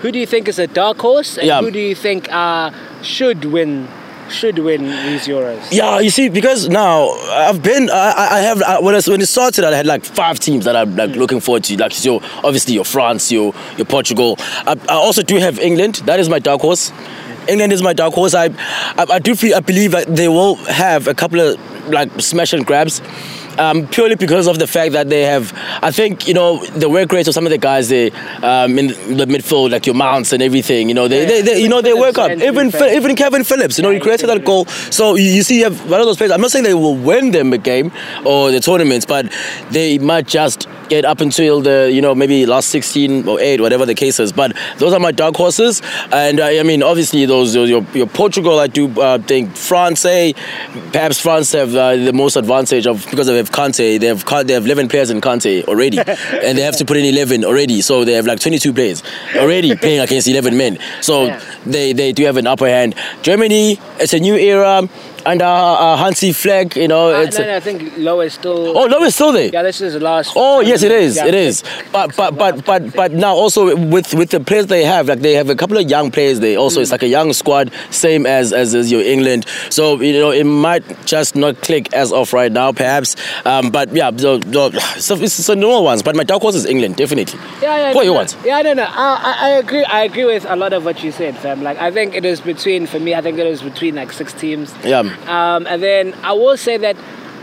[0.01, 1.37] Who do you think is a dark horse?
[1.37, 1.61] And Yeah.
[1.61, 3.87] who do you think uh, should win?
[4.29, 5.71] Should win these Euros?
[5.71, 9.25] Yeah, you see, because now I've been, I, I- have, I, when, I, when it
[9.27, 11.77] started, I had like five teams that I'm like looking forward to.
[11.77, 14.35] Like, so obviously, your France, your, your Portugal.
[14.67, 16.01] I, I also do have England.
[16.05, 16.91] That is my dark horse.
[17.47, 18.33] England is my dark horse.
[18.33, 18.47] I,
[18.97, 22.51] I, I do feel, I believe that they will have a couple of like smash
[22.51, 23.01] and grabs.
[23.59, 25.51] Um, purely because of the fact that they have.
[25.81, 28.11] I think you know the work rates of some of the guys they
[28.43, 30.89] um, in the midfield, like your mounts and everything.
[30.89, 32.31] You know they, Yeah, they, they you know they Phillips work up.
[32.31, 34.65] Even Phil- even Kalvin Phillips, you know he created that goal.
[34.65, 36.31] So you, you see, you have one of those players.
[36.31, 37.91] I'm not saying they will win them a game
[38.25, 39.31] or the tournaments, but
[39.71, 43.85] they might just get up until the you know maybe last 16 or 8 whatever
[43.85, 44.31] the case is.
[44.31, 45.81] But those are my dark horses.
[46.11, 50.05] And uh, i mean obviously those, those your, your portugal i do uh, think france
[50.05, 50.33] eh,
[50.91, 54.53] perhaps france have uh, the most advantage of because they have Kante, they have they
[54.53, 55.97] have 11 players in Kante already.
[56.47, 57.81] And they have to put in 11 already.
[57.81, 59.03] So they have like 22 players
[59.35, 60.77] already playing against 11 men.
[61.01, 61.41] So Yeah.
[61.65, 62.95] they, they do have an upper hand.
[63.21, 64.87] Germany it's a new era
[65.27, 68.77] under uh, Hansi Fleck, you know, Uh, it's no, no, I think Low is still.
[68.77, 69.49] oh no, it's still there.
[69.51, 70.33] Yeah, this is the last.
[70.35, 71.15] Oh yes, it is.
[71.17, 71.27] Yeah.
[71.27, 71.63] It is.
[71.91, 75.33] But but but but but now also with with the players they have, like they
[75.33, 76.57] have a couple of young players there.
[76.57, 79.45] Also, it's like a young squad, same as as, as your England.
[79.69, 83.15] So you know it might just not click as of right now, perhaps.
[83.45, 86.03] Um, but yeah, so, so, so it's a normal ones.
[86.03, 87.39] But my dark horse is England, definitely.
[87.61, 87.93] Yeah, yeah.
[87.93, 88.37] What you want?
[88.45, 88.83] Yeah, no, no.
[88.83, 89.83] I, I, I agree.
[89.83, 91.63] I agree with a lot of what you said, fam.
[91.63, 94.33] Like, I think it is between, for me, I think it is between like six
[94.33, 94.73] teams.
[94.83, 95.03] Yeah.
[95.25, 96.95] Um, and then I will say that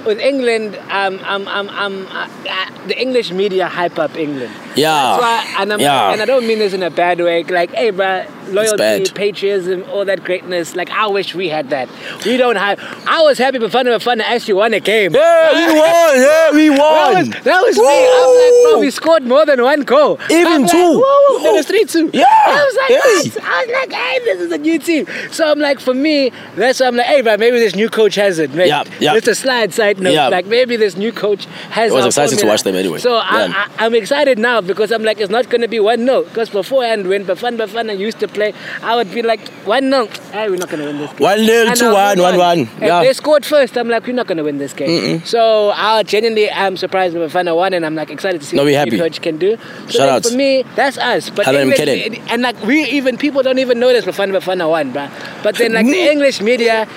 [0.07, 4.53] with England, um, um, um, um, uh, uh, the English media hype up England.
[4.77, 4.93] Yeah.
[4.93, 6.13] That's why, and, I'm, Yeah.
[6.13, 7.45] and I don't mean this in a bad way.
[7.45, 10.75] Like, hey, bruh, loyalty, patriotism, all that greatness.
[10.75, 11.89] Like, I wish we had that.
[12.27, 12.79] We don't have.
[13.07, 15.15] I was happy for fun of fun to actually won a game.
[15.15, 16.17] Yeah, we won.
[16.17, 16.79] Yeah, we That
[17.15, 17.29] won.
[17.31, 18.09] was, that was me.
[18.15, 20.19] I'm like, bro, we scored more than one goal.
[20.31, 21.03] Even I'm like, two.
[21.05, 22.11] Whoa, no, it's three two.
[22.13, 22.25] Yeah.
[22.29, 23.45] I was like?
[23.45, 25.07] I was like, hey, this is a new team.
[25.31, 28.17] So I'm like, for me, that's why I'm like, hey, bro, maybe this new coach
[28.17, 28.53] has it.
[28.53, 29.15] Maybe, Yeah, yeah.
[29.15, 30.13] It's a slide side note.
[30.13, 30.29] Yeah.
[30.29, 31.93] Like maybe this new coach has.
[31.93, 32.99] It was exciting to watch them anyway.
[32.99, 33.53] So Yeah.
[33.79, 36.51] I, I'm excited now because I'm like, it's not going to be one 0 Because
[36.51, 38.53] beforehand, when Bafana Bafana used to play,
[38.83, 41.21] I would be like one 0 Hey, we're not going to win this game.
[41.21, 44.27] One nil, And two one, move one If they scored first, I'm like, we're not
[44.27, 45.25] going to win this game.
[45.25, 48.65] So I genuinely am surprised with Bafana one, and I'm like excited to see No,
[48.65, 48.99] what happy.
[48.99, 49.57] coach can do.
[49.87, 50.31] So Shout outs.
[50.31, 51.31] for me, that's us.
[51.31, 55.11] But English, and like we even people don't even know notice Bafana Bafana one, bruh.
[55.43, 56.11] But then like the.
[56.15, 56.89] English media,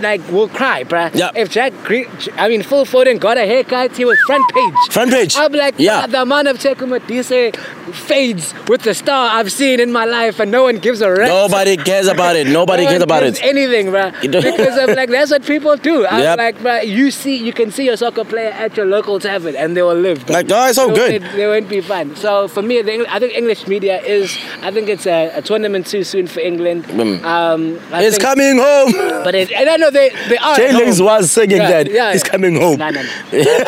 [0.00, 1.14] like will cry, bruh.
[1.14, 1.30] Yeah.
[1.34, 4.74] If Jack, Gre- I mean Phil Foden got a haircut, he was front page.
[4.90, 5.34] Front page.
[5.36, 6.06] I'm like, Yeah.
[6.06, 7.52] the amount of Tekuma Dise
[7.94, 11.08] fades with the star I've seen in my life, and no one gives a.
[11.14, 12.46] Nobody cares about it.
[12.46, 13.42] Nobody No cares about it.
[13.42, 14.12] Anything, bruh.
[14.20, 16.06] Because I'm like, that's what people do.
[16.06, 16.38] I'm Yep.
[16.38, 19.76] like, bruh, you see, you can see a soccer player at your local tavern, and
[19.76, 20.24] they will live.
[20.26, 20.30] bruh.
[20.34, 21.22] Like, oh, it's all They good.
[21.22, 22.16] won't- They won't be fun.
[22.16, 24.36] So for me, the, I think English media is.
[24.62, 26.84] I think it's a, a tournament too soon for England.
[27.24, 28.92] Um, I It's think- coming home.
[29.24, 30.56] But it, and I know they they are.
[30.56, 31.90] Jay at Lings was singing Yeah, that.
[31.90, 32.30] yeah, He's yeah.
[32.34, 32.78] coming home.
[32.78, 33.08] No, no, no.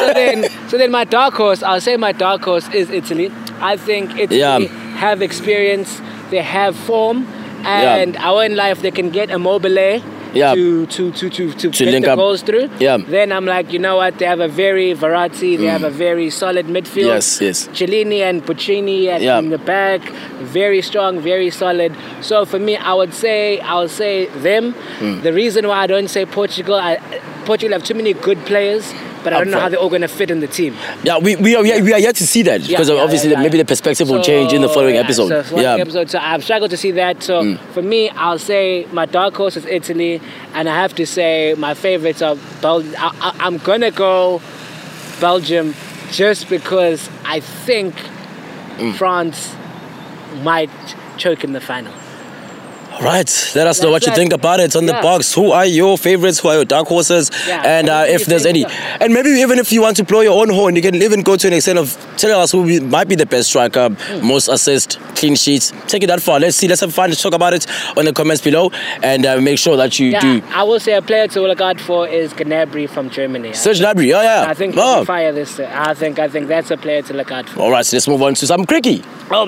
[0.03, 1.63] so then, so then my dark horse.
[1.63, 3.31] I'll say my dark horse is Italy.
[3.61, 4.59] I think Italy Yeah.
[5.05, 6.01] have experience.
[6.31, 7.27] They have form,
[7.65, 9.79] and our in life they can get a mobile.
[10.37, 10.55] Yeah.
[10.55, 12.19] To, to, to, to, to, To link the up.
[12.19, 12.71] goals through.
[12.79, 12.99] Yeah.
[12.99, 14.19] Then I'm like, you know what?
[14.19, 15.57] They have a very variety.
[15.57, 17.07] They have a very solid midfield.
[17.15, 17.69] Yes, yes.
[17.69, 19.39] Chiellini and Bonucci at Yeah.
[19.39, 20.01] in the back,
[20.59, 21.95] very strong, very solid.
[22.21, 24.73] So for me, I would say I would say them.
[25.01, 25.21] Hmm.
[25.23, 26.99] The reason why I don't say Portugal, I,
[27.47, 28.93] Portugal have too many good players,
[29.25, 30.75] but I don't know how they're all going to fit in the team.
[31.03, 33.31] Yeah, we, we, are, we are we are yet to see that because yeah, obviously
[33.31, 35.29] yeah, maybe the perspective will So, change in the following yeah, episode.
[35.29, 35.77] So following yeah.
[35.77, 35.81] Mm.
[35.81, 36.11] episode.
[36.11, 37.23] So I've struggled to see that.
[37.23, 40.21] So for me, I'll say my dark horse is Italy,
[40.55, 42.95] and I have to say my favorites are Belgium.
[43.01, 44.43] I'm gonna go
[45.21, 45.75] Belgium
[46.11, 47.95] just because I think
[48.77, 48.95] Mm.
[48.95, 49.55] France
[50.43, 50.69] might
[51.17, 51.95] choke in the final.
[53.03, 55.35] Right, let us know what you think about it on the box.
[55.35, 56.41] Who are your favorites?
[56.41, 57.31] Who are your dark horses?
[57.47, 58.65] Yeah, And uh, if there's any,
[59.01, 61.37] and maybe even if you want to blow your own horn, you can even go
[61.37, 64.27] to an extent of telling us who be, might be the best striker, Hmm.
[64.27, 65.73] most assist, clean sheets.
[65.89, 66.41] Take it that far.
[66.41, 66.69] Let's see.
[66.69, 67.11] Let's have fun.
[67.11, 67.67] Let's talk about it
[67.99, 68.71] on the comments below,
[69.03, 70.43] and uh, make sure that you Yeah, do.
[70.55, 73.53] I will say a player to look out for is Gnabry from Germany.
[73.53, 74.15] Serge Gnabry.
[74.17, 74.47] Oh yeah.
[74.49, 75.05] I think he'll Oh.
[75.05, 75.61] fire this.
[75.61, 77.61] I think I think that's a player to look out for.
[77.61, 79.05] All right, so let's move on to some cricket.
[79.31, 79.47] Oh.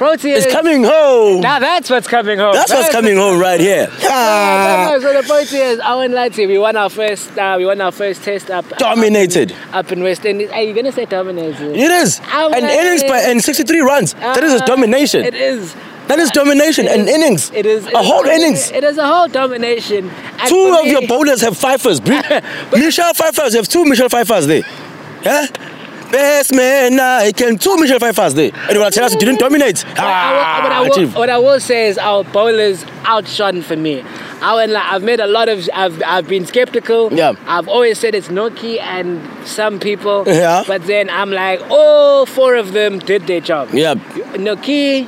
[0.00, 0.36] Proteas.
[0.38, 1.42] It's coming home.
[1.42, 2.54] Now that's what's coming home.
[2.54, 3.86] That's what's coming home right here.
[4.02, 6.48] Ah, so the point is, I won't lie to you.
[6.48, 7.36] We won our first.
[7.36, 8.66] Uh, we won our first test up.
[8.78, 9.54] Dominated.
[9.72, 10.50] Up in West Indies.
[10.50, 11.76] Are you gonna say dominated?
[11.76, 12.18] It is.
[12.26, 14.14] I'm And innings by and 63 runs.
[14.14, 15.24] that is a Uh, domination.
[15.24, 15.74] It is.
[16.08, 16.86] That is domination.
[16.86, 17.50] It An is- innings.
[17.54, 17.86] It is.
[17.86, 18.70] it A is whole innings.
[18.70, 20.10] It is a whole domination.
[20.40, 22.00] And Two of me- your bowlers have fifers.
[22.72, 23.52] Michelle Fifers.
[23.52, 24.62] You have two Michelle Fifers there.
[25.22, 25.46] Yeah?
[26.10, 27.56] Best man I can.
[27.58, 28.50] Two Michelle Fifers there.
[28.54, 29.84] And you want to tell us you didn't dominate?
[29.88, 33.62] But I will, what, I Ah, will, what I will say is our bowlers outshone
[33.62, 34.02] for me.
[34.42, 35.68] I went like, I've made a lot of.
[35.74, 37.12] I've, I've been skeptical.
[37.12, 37.34] Yeah.
[37.46, 40.24] I've always said it's Noki and some people.
[40.26, 40.64] Yeah.
[40.66, 43.68] But then I'm like, all four of them did their job.
[43.72, 43.94] Yeah.
[44.34, 45.06] Noki,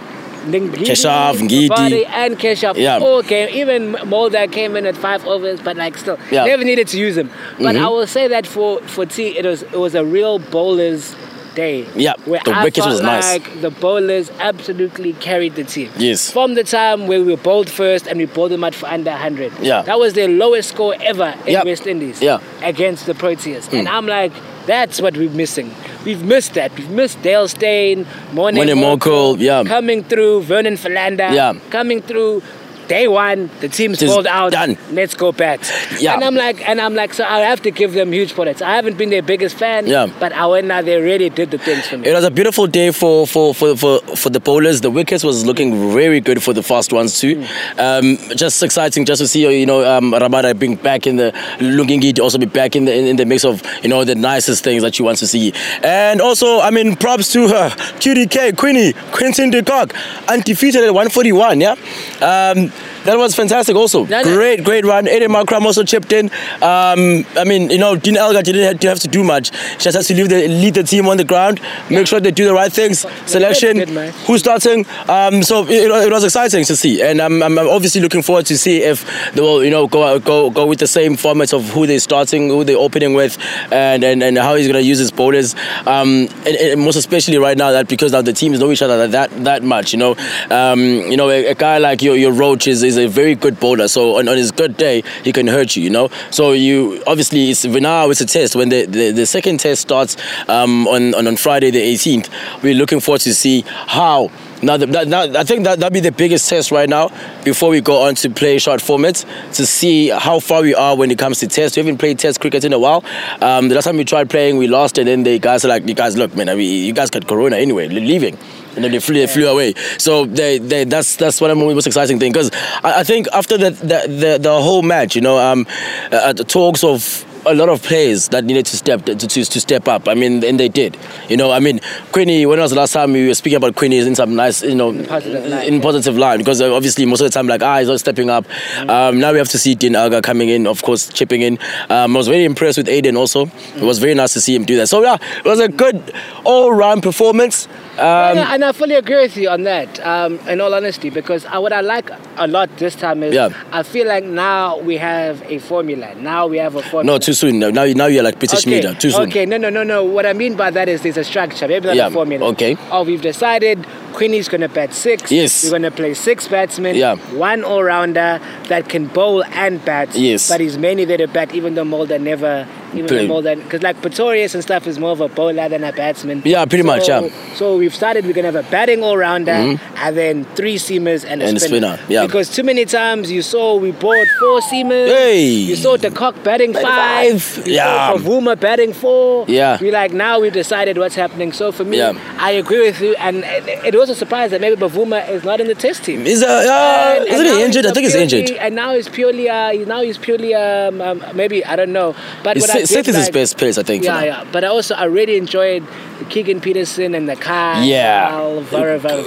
[0.51, 2.07] Keshav, Ngidi.
[2.09, 2.99] And Keshav Yeah.
[2.99, 3.49] all came.
[3.51, 6.41] Even Mulder came in at five overs, but like still Yeah.
[6.41, 6.47] Mm-hmm.
[6.49, 7.31] never needed to use him.
[7.59, 11.15] But I will say that for for T, it was it was a real bowlers
[11.55, 11.87] day.
[11.95, 13.31] Yeah, where the I wicket felt was nice.
[13.35, 15.91] like the bowlers absolutely carried the team.
[15.99, 16.31] Yes.
[16.31, 19.53] From the time where we bowled first and we bowled them out for under 100.
[19.61, 19.83] Yeah.
[19.83, 21.65] That was their lowest score ever in Yep.
[21.67, 22.23] West Indies.
[22.23, 22.39] Yeah.
[22.63, 23.71] Against the Proteas.
[23.73, 24.33] And I'm like,
[24.67, 25.71] that's what we're missing.
[26.05, 26.75] We've missed that.
[26.77, 29.63] We've missed Dale Steyn, Morne Morne Morkel, yeah.
[29.65, 31.55] coming through, Vernon Philander, Yeah.
[31.71, 32.43] coming through.
[32.93, 34.53] Day one, the team's Just pulled out.
[34.53, 34.77] done.
[34.91, 35.61] Let's go bat.
[35.99, 36.13] Yeah.
[36.15, 38.61] And I'm like, and I'm like, so I have to give them huge credits.
[38.61, 40.09] I haven't been their biggest fan, Yeah.
[40.21, 40.83] but I went now.
[40.83, 42.09] They really did the things for me.
[42.09, 44.81] It was a beautiful day for for, for, for, for the bowlers.
[44.83, 47.35] The wickets was looking very good for the fast ones too.
[47.79, 51.97] Um, just exciting just to see you know um, Rabada being back in the Lungi
[51.99, 54.15] Ngidi to also be back in the in, in the mix of you know the
[54.15, 55.53] nicest things that you want to see.
[55.83, 57.71] And also I mean props to her
[58.03, 59.95] QDK Queenie Quinton de Kock
[60.29, 61.61] undefeated at 141.
[61.61, 61.77] Yeah.
[62.21, 62.71] Um,
[63.05, 64.07] that was fantastic also.
[64.07, 64.35] Yeah, yeah.
[64.35, 65.07] Great, great run.
[65.07, 66.27] Aiden Markram also chipped in.
[66.63, 69.53] Um, I mean, you know, Dean Elgar didn't have to, do much.
[69.73, 71.61] She just has to leave the, lead the team on the ground,
[71.91, 73.05] make sure they do the right things.
[73.27, 74.87] Selection, good, who's starting.
[75.09, 78.57] Um, so it, it was exciting to see, and I'm, I'm obviously looking forward to
[78.57, 81.87] see if they will, you know, go go go with the same format of who
[81.87, 83.39] they're starting, who they're opening with,
[83.71, 85.55] and and, and how he's going to use his bowlers.
[85.87, 89.07] Um, and, and most especially right now that because now the teams know each other
[89.09, 90.17] that that much, you know,
[90.51, 93.59] um, you know, a, a guy like your your Roach is, is a very good
[93.61, 93.89] bowler.
[93.89, 96.09] So on, on his good day, he can hurt you, you know.
[96.31, 100.17] So you obviously it's now it's a test when the, the, the second test starts
[100.49, 102.29] um, on, on on Friday the 18th.
[102.63, 104.31] We're looking forward to see how.
[104.63, 107.11] Now, the, that, that, I think that that'll be the biggest test right now
[107.45, 111.11] before we go on to play short formats to see how far we are when
[111.11, 111.77] it comes to tests.
[111.77, 113.05] We haven't played test cricket in a while.
[113.41, 115.87] Um, the last time we tried playing, we lost, and then the guys are like,
[115.89, 118.39] "You guys, look, man, I mean, you guys got corona anyway, leaving."
[118.75, 119.75] And then they flew, they flew away.
[119.99, 122.51] So they, they, that's that's one of the most exciting thing because
[122.83, 125.67] I, I think after the the, the the whole match, you know, um,
[126.11, 129.61] uh, the talks of a lot of players that needed to step to, to, to
[129.61, 130.09] step up.
[130.09, 130.97] I mean, and they did.
[131.29, 131.81] You know, I mean,
[132.13, 132.47] Queenie.
[132.47, 134.93] When was the last time we were speaking about Queenie in some nice, you know,
[135.05, 135.83] positive light, in yeah.
[135.83, 136.39] positive line?
[136.39, 138.47] Because uh, obviously most of the time, like, ah, he's not stepping up.
[138.89, 141.59] Um, now we have to see Dean Elgar coming in, of course, chipping in.
[141.89, 143.47] Um, I was very impressed with Aiden also.
[143.77, 144.89] It was very nice to see him do that.
[144.89, 147.69] So yeah, it was a good all-round performance.
[147.99, 150.01] Um, Yeah, and I fully agree with you on that.
[150.07, 153.51] Um, in all honesty, because uh, what I like a lot this time is Yeah.
[153.71, 156.15] I feel like now we have a formula.
[156.15, 157.15] Now we have a formula.
[157.15, 157.59] no, too soon.
[157.59, 158.71] Now, now you're like British okay.
[158.77, 158.95] media.
[158.95, 159.29] Too soon.
[159.29, 160.05] Okay, no, no, no, no.
[160.05, 162.47] What I mean by that is there's a structure, maybe not Yeah, a formula.
[162.53, 162.77] okay.
[162.91, 165.31] Oh, we've decided Queenie's going to bat six.
[165.33, 165.65] Yes.
[165.65, 166.95] We're going to play six batsmen.
[166.97, 167.17] Yeah.
[167.35, 170.15] One all rounder that can bowl and bat.
[170.15, 170.49] Yes.
[170.49, 172.67] But he's mainly there to bat, even though Mulder never.
[172.95, 173.19] Even Play.
[173.27, 173.57] though Mulder.
[173.57, 176.43] Because like Pretorius and stuff is more of a bowler than a batsman.
[176.45, 177.55] Yeah, pretty much, So- yeah.
[177.55, 179.97] So we've started, we're going to have a batting all rounder mm-hmm.
[179.97, 181.97] and then three seamers and a And spinner.
[181.97, 182.27] spinner, yeah.
[182.27, 185.07] Because too many times you saw we bought four seamers.
[185.07, 185.47] Hey.
[185.47, 187.43] You saw de Kock batting five.
[187.43, 187.67] five.
[187.67, 188.13] Yeah.
[188.13, 189.47] Bavuma batting four.
[189.49, 189.79] Yeah.
[189.81, 191.53] We like now we've decided what's happening.
[191.53, 192.13] So for me, Yeah.
[192.39, 195.61] I agree with you, and it, it was a surprise that maybe Bavuma is not
[195.63, 196.27] in the test team.
[196.27, 197.87] Is uh, uh, And- and isn't now he injured?
[197.87, 198.51] I think he's injured.
[198.65, 202.15] And now he's purely, uh, now he's purely, um, um, maybe I don't know.
[202.43, 204.05] But what did is his best place, I think.
[204.05, 204.45] Yeah, yeah.
[204.55, 205.83] But I also I really enjoyed
[206.19, 207.83] the Keegan Petersen and the car.
[207.85, 208.29] Yeah.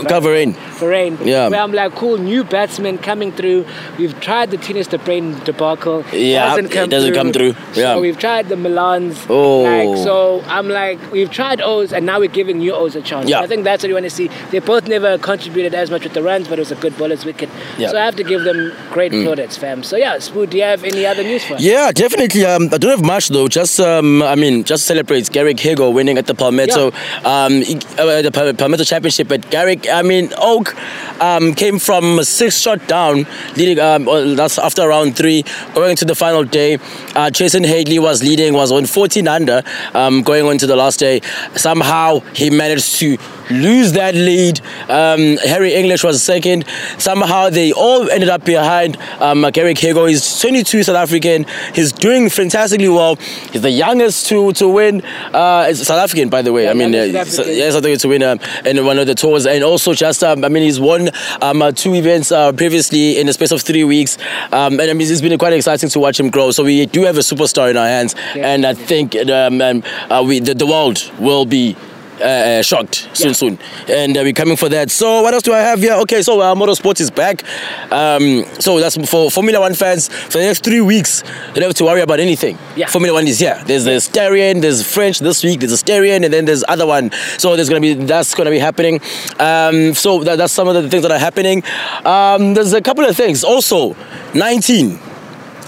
[0.08, 0.54] Covering.
[0.80, 1.16] Verreynne.
[1.26, 1.50] Yeah.
[1.50, 3.66] Where I'm like, cool, new batsman coming through.
[3.98, 6.04] We've tried the Tina Brain debacle.
[6.14, 7.22] Yeah, doesn't come it doesn't through.
[7.22, 7.54] come through.
[7.82, 7.96] Yeah.
[7.96, 9.26] So we've tried the Malans.
[9.30, 9.62] Oh.
[9.64, 13.30] Like, so I'm like, we've tried O's and now we're giving new O's a chance.
[13.30, 13.40] Yeah.
[13.42, 14.30] I think that's what you want to see.
[14.52, 17.26] They both never contributed as much with the runs, but it was a good bowler's
[17.26, 17.50] wicket.
[17.78, 17.88] Yeah.
[17.88, 17.92] Mm.
[17.92, 19.84] So I have to give them great plaudits, fam.
[19.84, 21.62] So yeah, Spoon, do you have any other news for us?
[21.62, 22.46] Yeah, definitely.
[22.46, 23.48] Um, I don't have much though.
[23.48, 26.88] Just um, I mean, just celebrates Garrick Higgo winning at the Palmetto,
[27.24, 27.62] um,
[27.98, 29.28] uh, the Palmetto Championship.
[29.28, 30.76] But Garrick, I mean, Oak
[31.22, 33.26] um, came from a six shot down,
[33.56, 33.80] leading.
[33.80, 36.76] Um, that's after round three, going into the final day.
[37.16, 41.00] Uh, Chesson Hadley was leading, was on 14 under, um, going on to the last
[41.00, 41.22] day.
[41.56, 43.18] Somehow he managed to
[43.50, 44.60] lose that lead.
[44.90, 46.66] Um, Harry English was second.
[46.98, 50.08] Somehow they all ended up behind um, Garrick Higgo.
[50.10, 51.46] He's 22 South African.
[51.74, 53.16] He's doing fantastically well.
[53.52, 55.04] He's the youngest to to win.
[55.34, 56.64] Uh, it's South African, by the way.
[56.66, 59.16] Yeah, I mean, youngest uh, South South African to win um, in one of the
[59.16, 61.10] tours, and also just um, I mean, he's won
[61.42, 64.18] um, uh, two events uh, previously in the space of three weeks,
[64.52, 66.52] um, and I mean, it's been quite exciting to watch him grow.
[66.52, 68.48] So we do have a superstar in our hands, Yeah.
[68.54, 71.76] and I think um, um, uh, we the, the world will be
[72.22, 73.34] uh, shocked soon, Yeah.
[73.34, 73.60] soon,
[73.90, 74.92] and uh, we're coming for that.
[74.92, 75.94] So what else do I have here?
[76.04, 77.44] Okay, so uh, motorsports is back.
[77.92, 80.08] Um, so that's for Formula One fans.
[80.08, 82.58] For the next three weeks, you don't have to worry about anything.
[82.76, 82.88] Yeah.
[82.88, 83.62] Formula One is here.
[83.66, 87.12] There's the Styrian, there's French this week, there's a Styrian, and then there's other one.
[87.38, 89.02] So there's gonna be that's gonna be happening.
[89.40, 91.64] Um, so that, that's some of the things that are happening.
[92.06, 93.44] Um, there's a couple of things.
[93.44, 93.96] Also,
[94.34, 95.00] 19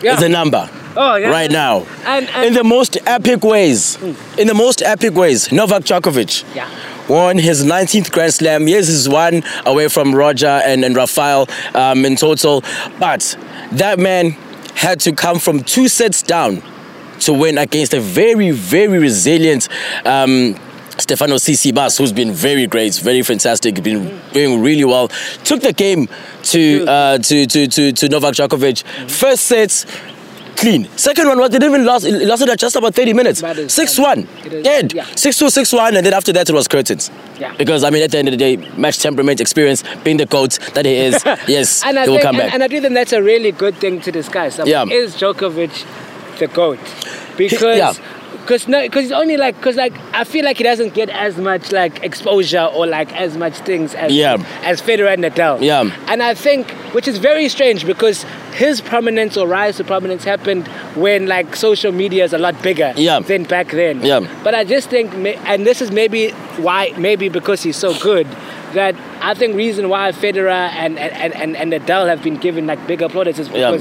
[0.02, 0.14] Yeah.
[0.14, 0.70] is the number.
[0.96, 1.30] Oh, yeah.
[1.30, 1.86] Right now.
[2.06, 3.98] And- and- in the most epic ways.
[4.38, 6.68] In the most epic ways, Novak Djokovic Yeah.
[7.08, 8.68] won his 19th Grand Slam.
[8.68, 12.64] Yes, he's one away from Roger and, and Rafael um, in total.
[13.00, 13.38] But
[13.74, 14.36] that man
[14.76, 16.62] had to come from two sets down
[17.22, 19.68] to win against a very, very resilient
[20.06, 20.56] um,
[21.00, 25.08] Stefano Tsitsipas, who's been very great, very fantastic, been doing really well.
[25.44, 26.08] Took the game
[26.44, 28.84] to uh, to, to, to to Novak Djokovic.
[29.10, 29.86] First set,
[30.56, 30.88] clean.
[30.98, 32.06] Second one was they didn't even last.
[32.06, 33.44] It lasted at just about 30 minutes.
[33.74, 34.28] Six one,
[34.64, 34.94] dead.
[34.94, 35.06] yeah.
[35.16, 37.12] Six two, six one, and then after that it was curtains.
[37.40, 37.56] Yeah.
[37.56, 40.58] Because I mean, at the end of the day, match temperament, experience, being the coach
[40.74, 42.54] that he is, yes, and I he will think, come and, back.
[42.54, 44.60] and I do think that's a really good thing to discuss.
[44.60, 44.86] I mean, Yeah.
[44.86, 45.86] Is Djokovic
[46.40, 46.80] the goat?
[47.38, 47.78] Because.
[47.78, 47.94] yeah.
[48.48, 51.38] Cause no, cause it's only like, cause like I feel like he doesn't get as
[51.38, 54.38] much like exposure or like as much things as Yeah.
[54.64, 55.62] as Federer and Nadal.
[55.62, 55.82] Yeah.
[56.08, 58.24] And I think, which is very strange, because
[58.54, 62.94] his prominence or rise to prominence happened when like social media is a lot bigger
[62.96, 63.20] Yeah.
[63.20, 64.02] than back then.
[64.02, 64.22] Yeah.
[64.46, 65.14] But I just think,
[65.46, 66.30] and this is maybe
[66.68, 68.28] why, maybe because he's so good,
[68.74, 72.86] that I think reason why Federer and and, and, and Nadal have been given like
[72.88, 73.78] bigger plaudits is Yeah.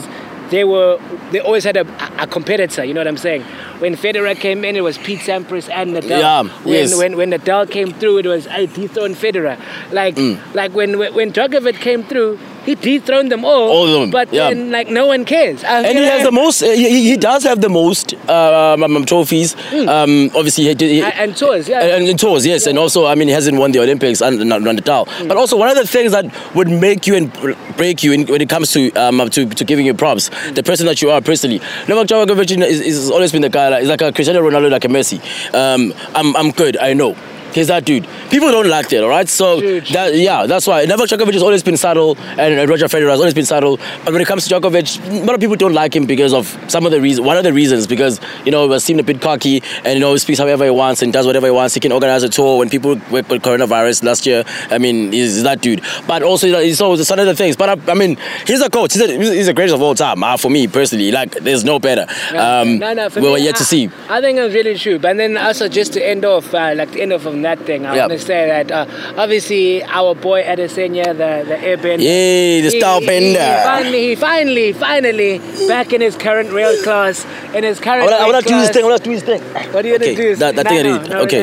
[0.51, 0.99] They were
[1.33, 1.87] they always had a,
[2.23, 2.85] a competitor.
[2.85, 3.43] You know what I'm saying?
[3.81, 6.21] When Federer came in, it was Pete Sampras and Nadal.
[6.21, 6.97] Yeah, When yes.
[6.97, 9.59] when when Nadal came through, it was I dethroned Federer.
[9.93, 10.39] Like Mm.
[10.55, 13.69] like when when when Djokovic came through, he dethroned them all.
[13.71, 14.49] All of them, But yeah.
[14.51, 15.65] then like no one cares.
[15.65, 16.63] I and he has the most.
[16.63, 19.55] uh, He, he- does have the most um, um, trophies.
[19.73, 20.75] Um, obviously, he.
[20.75, 21.81] He, and, and tours, yeah.
[21.97, 25.07] and, and tours, yes, and also I mean he hasn't won the Olympics under Nadal.
[25.07, 25.29] Mm.
[25.29, 27.33] But also one of the things that would make you and
[27.77, 30.55] break you in, when it comes to um to, to giving you props, Mm.
[30.57, 31.61] the person that you are personally.
[31.89, 33.69] Novak Djokovic is, is always been the guy.
[33.71, 35.19] Like, he's like a Cristiano Ronaldo, like a Messi.
[35.55, 36.77] Um, I'm I'm good.
[36.77, 37.15] I know.
[37.57, 38.07] He's that dude.
[38.31, 39.27] People don't like that, all right?
[39.27, 43.19] So that yeah, that's why Novak Djokovic has always been subtle, and Roger Federer has
[43.19, 43.79] always been subtle.
[44.05, 46.47] But when it comes to Djokovic, a lot of people don't like him because of
[46.69, 47.27] some of the reasons.
[47.27, 50.13] One of the reasons because you know he seemed a bit cocky and you know
[50.13, 51.73] he speaks however he wants and does whatever he wants.
[51.73, 54.45] He can organize a tour when people went with coronavirus last year.
[54.71, 55.83] I mean, he's that dude.
[56.07, 57.57] But also he's so some other things.
[57.57, 58.93] But I, I mean, he's a coach.
[58.93, 60.23] He's, a, he's the greatest of all time.
[60.23, 62.07] Uh, for me personally, like there's no better.
[62.37, 63.89] Um, no, no, for we me, were yet I, to see.
[64.11, 64.99] I think it's really true.
[64.99, 67.95] But then also just to end off, uh, like the end on that thing, I
[67.95, 68.07] Yeah.
[68.07, 69.65] want to say that uh, obviously
[69.99, 72.03] our boy Adesanya, the the airbender.
[72.11, 73.47] Yay, the he- style he- bender.
[73.53, 75.33] He, finally, he finally, finally
[75.75, 77.17] back in his current rail class,
[77.57, 78.05] in his I current.
[78.11, 78.85] wanna, I wanna do his thing.
[78.85, 79.43] I wanna do his thing.
[79.73, 80.35] What are you gonna do?
[80.43, 81.11] That, that No, thing I no, did.
[81.11, 81.43] no, okay.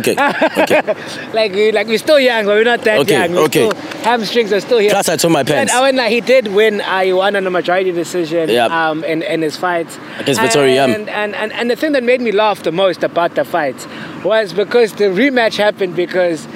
[0.00, 0.14] Okay.
[0.64, 0.82] Okay.
[1.38, 3.32] like we like we're still young, but we're not that Okay, young.
[3.32, 3.68] We're okay.
[3.70, 4.90] Still, hamstrings are still here.
[4.90, 5.72] Plus, I told my pants.
[5.72, 6.80] But I went like he did win.
[6.80, 8.48] Uh, he won on a majority decision.
[8.48, 8.70] Yep.
[8.70, 10.84] Um, in, in his fights Against Vettori, yeah.
[10.86, 13.86] and, and and and the thing that made me laugh the most about the fights
[14.24, 16.46] was because the rematch happened because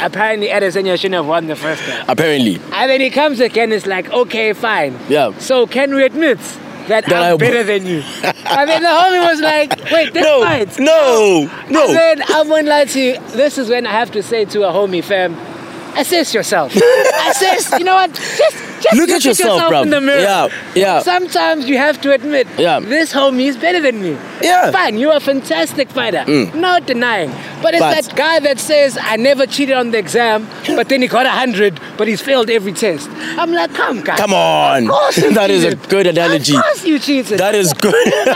[0.00, 2.04] apparently Adesanya shouldn't have won the first time.
[2.08, 2.56] Apparently.
[2.72, 3.72] And then he comes again.
[3.72, 4.98] It's like okay, fine.
[5.08, 5.36] Yeah.
[5.38, 6.38] So can we admit
[6.88, 8.00] that That I'm I- better than you?
[8.22, 10.78] and then the homie was like, wait, this No, fight.
[10.78, 11.86] no, no.
[11.86, 13.18] And then I won't lie to you.
[13.36, 15.34] This is when I have to say to a homie fam,
[15.96, 16.74] assess yourself.
[17.28, 17.70] assess.
[17.78, 18.12] You know what?
[18.14, 19.82] Just, just Look at yourself, bruv.
[19.84, 20.20] in the mirror.
[20.20, 21.00] Yeah, yeah.
[21.00, 22.80] Sometimes you have to admit, Yeah.
[22.80, 24.12] this homie is better than me.
[24.42, 24.68] Yeah.
[24.68, 24.72] Mm.
[24.72, 26.24] Fine, you're a fantastic fighter.
[26.54, 27.30] Not denying.
[27.62, 31.02] But it's But- that guy that says, I never cheated on the exam, but then
[31.02, 33.08] he got a 100, but he's failed every test.
[33.36, 34.16] I'm like, come, guy.
[34.16, 34.84] Come on.
[34.84, 36.56] Of course you That is a good analogy.
[36.56, 37.38] Of course you cheated.
[37.38, 37.94] That is good.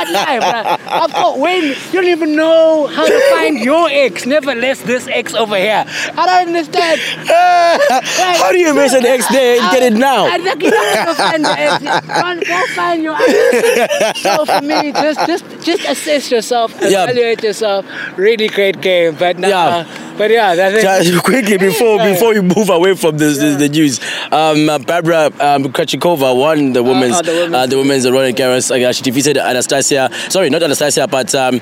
[0.09, 1.05] Bruh.
[1.05, 5.35] Of course, when you don't even know how to find your ex, nevertheless this ex
[5.35, 5.85] over here.
[5.87, 7.01] I don't understand.
[8.41, 10.27] How do you miss an X there and get it now?
[10.27, 11.83] I think you don't go find your ex.
[11.83, 14.21] Go, go find your ex.
[14.21, 17.05] So for me, just just just assess yourself, Yeah.
[17.05, 17.85] evaluate yourself.
[18.17, 19.85] Really great game, but nah, Yeah.
[20.19, 21.23] but yeah, that's it.
[21.31, 22.13] Quickly before Yeah.
[22.13, 24.01] before you move away from this, this the news,
[24.31, 27.55] um, uh, Barbara um, Krejcikova won the women's oh, the women's.
[27.55, 28.71] uh, the women's Roland Garros.
[28.71, 30.11] Uh, she defeated Anastasia.
[30.29, 31.61] Sorry, not Anastasia, but um,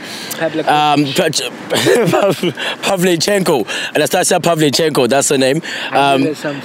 [0.67, 1.43] um, Pav-
[2.83, 3.67] Pavlyuchenko.
[3.95, 5.09] Anastasia Pavlyuchenko.
[5.09, 5.61] That's her name.
[5.93, 6.23] Um,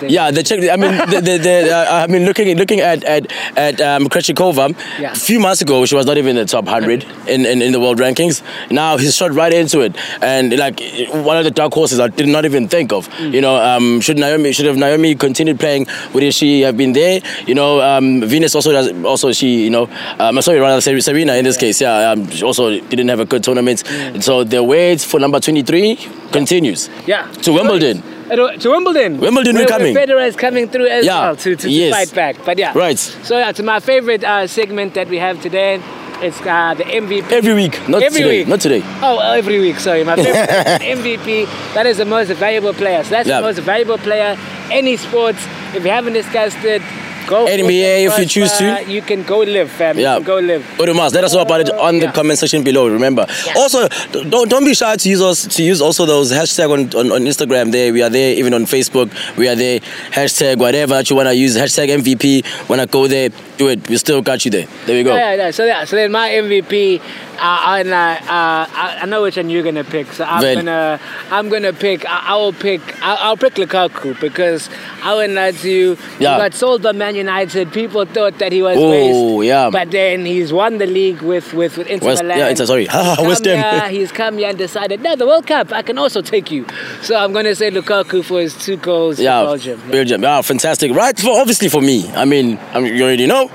[0.07, 0.59] yeah, the Czech.
[0.69, 4.75] I mean, the, the, the, uh, I mean, looking looking at at at um, Krejcikova.
[4.99, 5.11] Yeah.
[5.11, 7.71] A few months ago, she was not even in the top hundred in, in, in
[7.71, 8.41] the world rankings.
[8.71, 10.79] Now he's shot right into it, and like
[11.11, 13.07] one of the dark horses I did not even think of.
[13.09, 13.33] Mm.
[13.33, 15.87] You know, um, should Naomi should have Naomi continued playing?
[16.13, 17.21] Would she have been there?
[17.45, 19.83] You know, um, Venus also does, also she you know,
[20.19, 23.19] um, I'm sorry rather Ser- Serena in this case, yeah, um, she also didn't have
[23.19, 23.83] a good tournament.
[23.83, 24.23] Mm.
[24.23, 25.95] So the wait for number twenty three
[26.31, 26.89] continues.
[27.05, 27.31] Yeah.
[27.43, 28.03] To Wimbledon.
[28.29, 29.19] To Wimbledon.
[29.19, 29.95] Wimbledon, we're coming.
[29.95, 31.21] Federer is coming through as Yeah.
[31.21, 31.93] well to, to, to Yes.
[31.95, 32.45] fight back.
[32.45, 32.73] But yeah.
[32.75, 32.99] Right.
[32.99, 35.81] So yeah, to my favorite uh, segment that we have today,
[36.21, 37.31] it's uh, the MVP.
[37.31, 38.47] Every week, not Every today, week.
[38.47, 38.81] not today.
[39.01, 39.79] Oh, every week.
[39.79, 40.49] Sorry, my favorite
[40.97, 41.45] MVP.
[41.73, 43.03] That is the most valuable player.
[43.03, 43.41] So that's Yeah.
[43.41, 44.37] the most valuable player.
[44.71, 45.39] Any sports.
[45.75, 46.81] If you haven't discussed it,
[47.27, 47.45] go.
[47.45, 48.83] for NBA if you choose to.
[48.87, 49.97] You can go live, fam.
[49.99, 50.13] Yeah.
[50.17, 50.63] You can go live.
[50.77, 52.87] Odumas, let us know about it on the comment section below.
[52.87, 53.25] Remember.
[53.55, 53.87] Also,
[54.29, 57.21] don't don't be shy to use us to use also those hashtag on, on, on
[57.25, 57.71] Instagram.
[57.71, 58.33] There we are there.
[58.35, 59.79] Even on Facebook we are there.
[60.11, 61.55] Hashtag whatever that you wanna use.
[61.57, 62.69] Hashtag MVP.
[62.69, 63.29] Wanna go there?
[63.57, 63.89] Do it.
[63.89, 64.67] We still got you there.
[64.85, 65.15] There we go.
[65.15, 65.51] Yeah, yeah.
[65.51, 66.99] So yeah, so then my MVP,
[67.39, 70.11] uh, and uh, I, I know which one you're gonna pick.
[70.13, 70.55] So I'm Well.
[70.55, 70.99] gonna,
[71.31, 72.05] I'm gonna pick.
[72.07, 72.81] I, I will pick.
[73.01, 74.69] I, I'll pick Lukaku because
[75.01, 75.97] I wouldn't lie to you.
[76.19, 76.35] Yeah.
[76.35, 77.71] He got sold by Man United.
[77.73, 79.69] People thought that he was Oh, yeah.
[79.71, 82.37] But then he's won the league with with, with Inter West- Milan.
[82.37, 82.83] yeah, Inter- sorry.
[82.83, 83.91] He's come West Ham.
[83.91, 86.65] he's come here and decided, no, the World Cup, I can also take you.
[87.01, 89.81] So I'm gonna say Lukaku for his two goals Yeah, Belgium.
[89.85, 89.91] Yeah.
[89.91, 90.21] Belgium.
[90.23, 90.91] Yeah, fantastic.
[90.93, 92.07] Right, for obviously for me.
[92.13, 93.46] I mean, I mean, you already know,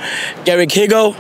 [0.45, 1.15] Garrick Higgo.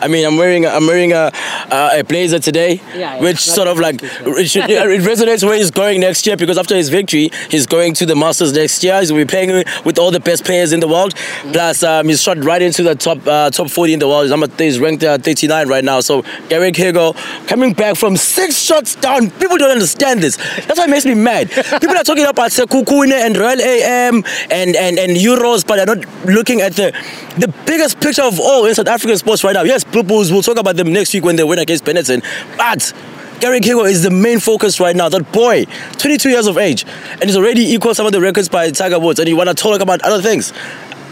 [0.00, 1.30] I mean, I'm wearing I'm wearing a
[1.70, 5.56] uh, a blazer today, Yeah, yeah, which sort of like it, should, it resonates where
[5.56, 8.98] he's going next year because after his victory, he's going to the Masters next year.
[9.00, 11.14] He's will be playing with all the best players in the world.
[11.52, 14.30] Plus, um, he's shot right into the top uh, top 40 in the world.
[14.58, 16.00] He's, ranked uh, 39 right now.
[16.00, 17.16] So Garrick Higgo
[17.48, 19.30] coming back from six shots down.
[19.32, 20.36] People don't understand this.
[20.36, 21.50] That's why it makes me mad.
[21.80, 26.04] People are talking about Sekhukhune and Royal AM and, and, and Euros, but they're not
[26.26, 26.92] looking at the
[27.38, 29.62] the biggest picture of all in South African sports right now.
[29.62, 32.22] Yes, Bulls, we'll talk about them next week when they win against Benetton.
[32.56, 32.92] But
[33.40, 35.08] Garrick Higgo is the main focus right now.
[35.08, 35.64] That boy,
[35.98, 39.18] 22 years of age, and he's already equal some of the records by Tiger Woods.
[39.20, 40.52] And you want to talk about other things?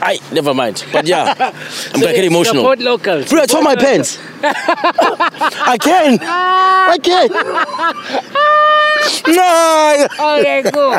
[0.02, 0.84] I never mind.
[0.92, 2.62] But yeah, I'm So getting emotional.
[2.62, 3.30] Support locals.
[3.30, 4.18] Bro, I tore my pants.
[4.42, 6.18] I can.
[6.22, 7.28] I can.
[9.28, 10.06] No.
[10.40, 10.98] Okay, cool.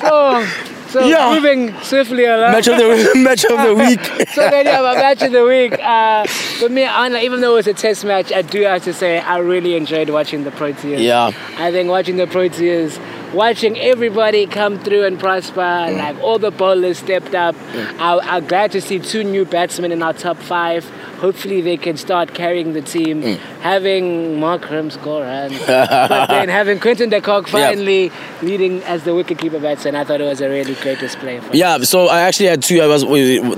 [0.00, 0.46] So,
[0.88, 1.34] so Yeah.
[1.34, 2.52] moving swiftly along.
[2.52, 4.28] Match of the match of the week.
[4.34, 5.72] so then yeah, my match of the week.
[5.80, 6.24] Uh,
[6.58, 9.18] for me, I, even though it was a test match, I do have to say
[9.18, 11.02] I really enjoyed watching the Proteas.
[11.02, 11.30] Yeah.
[11.58, 12.98] I think watching the Proteas,
[13.34, 15.98] watching everybody come through and prosper, Mm.
[15.98, 17.54] like all the bowlers stepped up.
[17.98, 20.88] I, I'm glad to see two new batsmen in our top five.
[21.18, 23.22] Hopefully they can start carrying the team.
[23.22, 23.38] Mm.
[23.60, 27.70] Having Markram score runs, but then having Quinton de Kock Yeah.
[27.70, 31.40] finally leading as the wicketkeeper batsman, I thought it was a really great display.
[31.40, 32.80] For Yeah, so I actually had two.
[32.80, 33.02] I was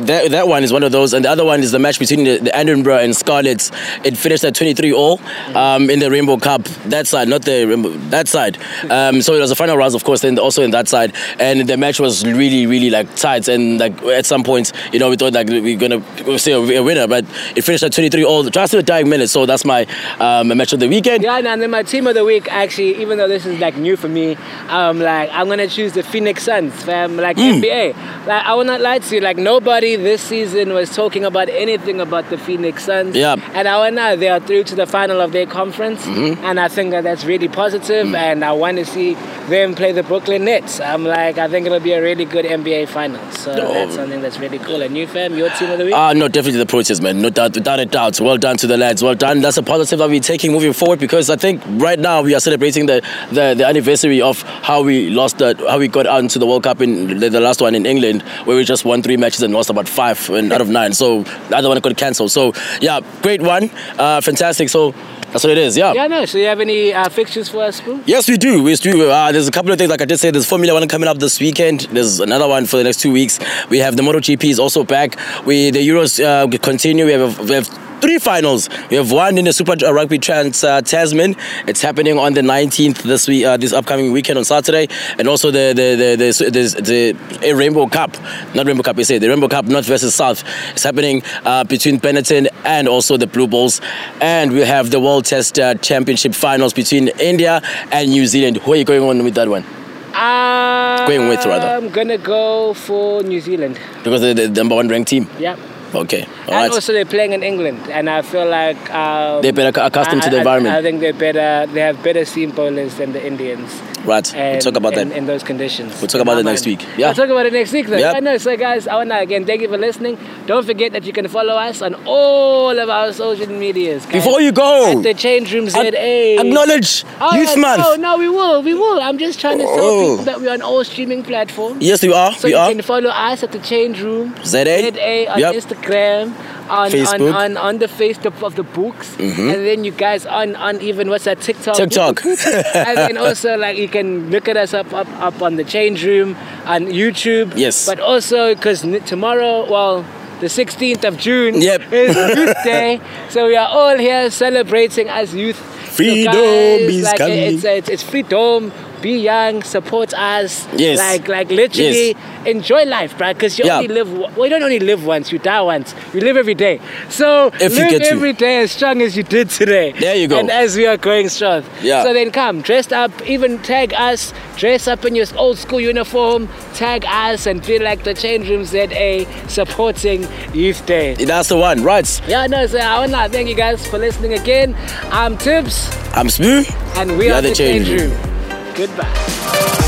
[0.06, 2.24] that, that one is one of those, and the other one is the match between
[2.24, 3.70] the, the Edinburgh and Scarlets.
[4.04, 5.20] It finished at 23 all
[5.54, 6.62] um, in the Rainbow Cup.
[6.86, 8.58] That side, not the Rainbow, that side.
[8.90, 11.68] Um, so it was the final rounds, of course, then also in that side, and
[11.68, 13.46] the match was really, really like tight.
[13.46, 16.82] And like at some points, you know, we thought like we are gonna say a
[16.82, 17.24] winner, but
[17.56, 19.32] it finished at 23 all just in the dying minutes.
[19.32, 19.86] So that's my
[20.18, 21.22] um, match of the weekend.
[21.22, 23.96] Yeah, and then my team of the week actually, even though this is like new
[23.96, 24.36] for me,
[24.68, 27.16] um, like I'm gonna choose the Phoenix Suns, fam.
[27.18, 27.60] Like Hmm.
[27.60, 27.94] NBA.
[28.26, 32.00] Like I will not lie to you, like nobody this season was talking about anything
[32.00, 33.14] about the Phoenix Suns.
[33.14, 33.36] Yeah.
[33.54, 36.44] And I want now they are through to the final of their conference, Mm-hmm.
[36.46, 38.14] and I think that that's really positive, Mm.
[38.16, 39.16] and I want to see
[39.50, 40.80] them play the Brooklyn Nets.
[40.80, 43.20] I'm like, I think it'll be a really good NBA final.
[43.32, 43.74] So Oh.
[43.74, 44.80] that's something that's really cool.
[44.82, 45.94] And you, fam, your team of the week.
[45.94, 47.20] Ah, no, definitely the Proteas, man.
[47.20, 48.20] No doubt, without a doubt.
[48.20, 49.02] Well done to the lads.
[49.02, 49.40] Well done.
[49.42, 52.40] That's a positive that we're taking moving forward because I think right now we are
[52.40, 56.46] celebrating the, the, the anniversary of how we lost the how we got onto the
[56.46, 59.42] World Cup in the, the last one in England where we just won three matches
[59.42, 60.92] and lost about five and out of nine.
[60.92, 62.30] So the other one got cancelled.
[62.30, 63.70] So yeah, great one.
[63.98, 64.68] Uh, fantastic.
[64.68, 64.92] So
[65.32, 65.76] that's what it is.
[65.76, 65.92] Yeah.
[65.92, 66.24] yeah, no.
[66.24, 68.02] So you have any uh, fixtures for us, Spoo?
[68.06, 68.62] Yes, we do.
[68.62, 69.10] We do.
[69.10, 71.18] Uh, there's a couple of things, like I just said, there's Formula One coming up
[71.18, 71.80] this weekend.
[71.92, 73.40] There's another one for the next two weeks.
[73.70, 75.16] We have the MotoGP is also back.
[75.46, 77.06] We the Euros uh, continue.
[77.06, 78.68] We have, we have three finals.
[78.90, 81.36] We have one in the Super Rugby Trans uh, Tasman.
[81.66, 84.88] It's happening on the 19th this week, uh, this upcoming weekend on Saturday,
[85.18, 88.16] and also the the the the, the, the Rainbow Cup,
[88.54, 88.98] not Rainbow Cup.
[88.98, 90.42] I say the Rainbow Cup North versus South.
[90.72, 93.80] It's happening uh, between Benetton and also the Blue Bulls,
[94.20, 97.60] and we have the World Test uh, Championship finals between India
[97.92, 98.58] and New Zealand.
[98.58, 99.64] Who are you going on with that one?
[100.12, 101.68] Uh, Going with, rather.
[101.68, 103.78] I'm gonna go for New Zealand.
[104.02, 105.28] Because they're the number one ranked team.
[105.38, 105.58] Yep.
[105.92, 106.70] Okay, all and right.
[106.70, 110.30] also they're playing in England, and I feel like um, They're better accustomed I- to
[110.30, 110.74] the I- environment.
[110.76, 111.66] I, think they're better.
[111.72, 113.74] They have better seam bowlers than the Indians.
[114.04, 114.34] Right.
[114.34, 115.16] And, We'll talk about in, that.
[115.18, 116.00] in those conditions.
[116.00, 116.82] We'll talk about it next week.
[116.96, 117.08] Yeah.
[117.08, 117.86] We'll talk about it next week.
[117.86, 117.98] Then.
[118.00, 118.16] Yep.
[118.16, 118.38] I know.
[118.38, 120.18] So, guys, I want to again thank you for listening.
[120.46, 124.04] Don't forget that you can follow us on all of our social medias.
[124.06, 124.12] guys.
[124.12, 125.80] Before you go, At the Change Room ZA.
[125.96, 127.82] ac- acknowledge Oh, Youth yeah, Month.
[127.82, 128.62] No, no, we will.
[128.62, 129.00] We will.
[129.00, 130.10] I'm just trying to tell Oh.
[130.12, 131.82] people that we're on all streaming platforms.
[131.82, 132.32] Yes, we are.
[132.32, 132.68] So we you are.
[132.70, 134.34] can follow us at the Change Room.
[134.44, 134.64] ZA.
[134.92, 135.54] ZA on Yep.
[135.54, 136.32] Instagram.
[136.70, 137.34] On, Facebook.
[137.34, 139.16] on, on, on the face of, of the books.
[139.16, 139.40] Mm-hmm.
[139.40, 141.76] And then you guys on, on even what's that TikTok?
[141.76, 142.24] TikTok.
[142.26, 146.04] and then also like you can look at us up up, up on the Change
[146.04, 147.52] Room on YouTube.
[147.56, 147.86] Yes.
[147.86, 150.04] But also because tomorrow, well,
[150.40, 151.92] the 16th of June Yep.
[151.92, 155.58] is Youth Day, so we are all here celebrating as youth.
[155.90, 157.38] So Freedom guys, is like, coming.
[157.38, 158.72] It's, it's it's freedom.
[159.02, 160.66] Be young, support us.
[160.76, 160.98] Yes.
[160.98, 163.32] Like like literally enjoy life, bruh.
[163.34, 163.76] Because you Yeah.
[163.78, 164.10] only live.
[164.12, 165.32] Well, you don't only live once.
[165.32, 165.94] You die once.
[166.12, 166.80] You live every day.
[167.08, 169.92] So If you live every day as strong as you did today.
[169.98, 170.38] There you go.
[170.38, 171.64] And as we are going strong.
[171.82, 172.02] Yeah.
[172.04, 176.48] So then come, dressed up, even tag us, dress up in your old school uniform,
[176.74, 181.14] tag us and feel like the Change Room ZA supporting Youth Day.
[181.14, 181.82] That's the one.
[181.82, 182.00] Right.
[182.28, 184.76] Yeah, no, so I want to thank you guys for listening again.
[185.10, 186.66] I'm Tibs, I'm Smooth.
[186.96, 188.39] and we We are, are the Change Change Room.
[188.80, 189.79] Goodbye.